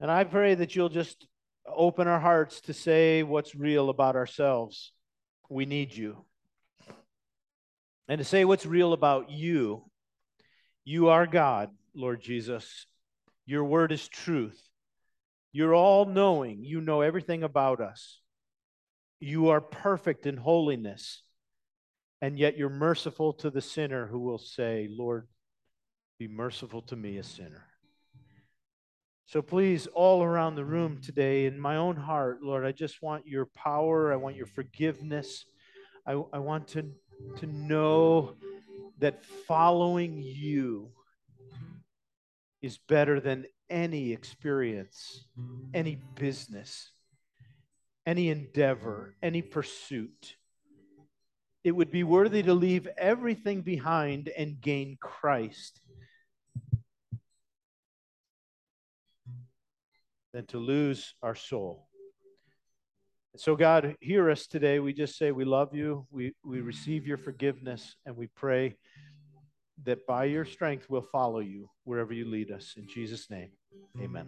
And 0.00 0.10
I 0.10 0.24
pray 0.24 0.54
that 0.54 0.74
you'll 0.74 0.88
just 0.88 1.26
open 1.66 2.08
our 2.08 2.18
hearts 2.18 2.60
to 2.62 2.74
say 2.74 3.22
what's 3.22 3.54
real 3.54 3.88
about 3.88 4.16
ourselves. 4.16 4.92
We 5.48 5.64
need 5.64 5.94
you. 5.94 6.24
And 8.08 8.18
to 8.18 8.24
say 8.24 8.44
what's 8.44 8.66
real 8.66 8.92
about 8.92 9.30
you. 9.30 9.84
You 10.84 11.10
are 11.10 11.26
God, 11.26 11.70
Lord 11.94 12.20
Jesus. 12.20 12.86
Your 13.46 13.64
word 13.64 13.92
is 13.92 14.08
truth. 14.08 14.60
You're 15.52 15.74
all 15.74 16.04
knowing. 16.04 16.64
You 16.64 16.80
know 16.80 17.02
everything 17.02 17.44
about 17.44 17.80
us. 17.80 18.20
You 19.20 19.50
are 19.50 19.60
perfect 19.60 20.26
in 20.26 20.36
holiness. 20.36 21.22
And 22.20 22.38
yet 22.38 22.56
you're 22.56 22.68
merciful 22.68 23.34
to 23.34 23.50
the 23.50 23.60
sinner 23.60 24.06
who 24.06 24.18
will 24.18 24.38
say, 24.38 24.88
Lord, 24.90 25.28
be 26.18 26.28
merciful 26.28 26.82
to 26.82 26.96
me, 26.96 27.18
a 27.18 27.22
sinner. 27.22 27.66
So 29.26 29.40
please, 29.40 29.86
all 29.86 30.22
around 30.22 30.56
the 30.56 30.64
room 30.64 31.00
today, 31.00 31.46
in 31.46 31.58
my 31.58 31.76
own 31.76 31.96
heart, 31.96 32.42
Lord, 32.42 32.66
I 32.66 32.72
just 32.72 33.00
want 33.00 33.26
your 33.26 33.46
power. 33.46 34.12
I 34.12 34.16
want 34.16 34.36
your 34.36 34.46
forgiveness. 34.46 35.46
I, 36.06 36.12
I 36.32 36.38
want 36.38 36.68
to, 36.68 36.90
to 37.38 37.46
know 37.46 38.34
that 38.98 39.24
following 39.24 40.22
you 40.22 40.90
is 42.60 42.78
better 42.88 43.20
than 43.20 43.46
any 43.70 44.12
experience, 44.12 45.24
any 45.72 45.98
business, 46.14 46.92
any 48.06 48.28
endeavor, 48.28 49.16
any 49.22 49.40
pursuit. 49.40 50.36
It 51.64 51.72
would 51.72 51.90
be 51.90 52.04
worthy 52.04 52.42
to 52.42 52.54
leave 52.54 52.86
everything 52.98 53.62
behind 53.62 54.30
and 54.36 54.60
gain 54.60 54.98
Christ 55.00 55.80
than 60.32 60.46
to 60.46 60.58
lose 60.58 61.14
our 61.22 61.34
soul. 61.34 61.88
So, 63.36 63.56
God, 63.56 63.96
hear 64.00 64.30
us 64.30 64.46
today. 64.46 64.78
We 64.78 64.92
just 64.92 65.16
say 65.16 65.32
we 65.32 65.44
love 65.44 65.74
you. 65.74 66.06
We, 66.10 66.34
we 66.44 66.60
receive 66.60 67.06
your 67.06 67.16
forgiveness, 67.16 67.96
and 68.04 68.16
we 68.16 68.26
pray 68.26 68.76
that 69.84 70.06
by 70.06 70.24
your 70.24 70.44
strength 70.44 70.86
we'll 70.90 71.00
follow 71.00 71.40
you 71.40 71.70
wherever 71.84 72.12
you 72.12 72.26
lead 72.26 72.50
us. 72.50 72.74
In 72.76 72.86
Jesus' 72.86 73.30
name, 73.30 73.50
amen. 74.00 74.26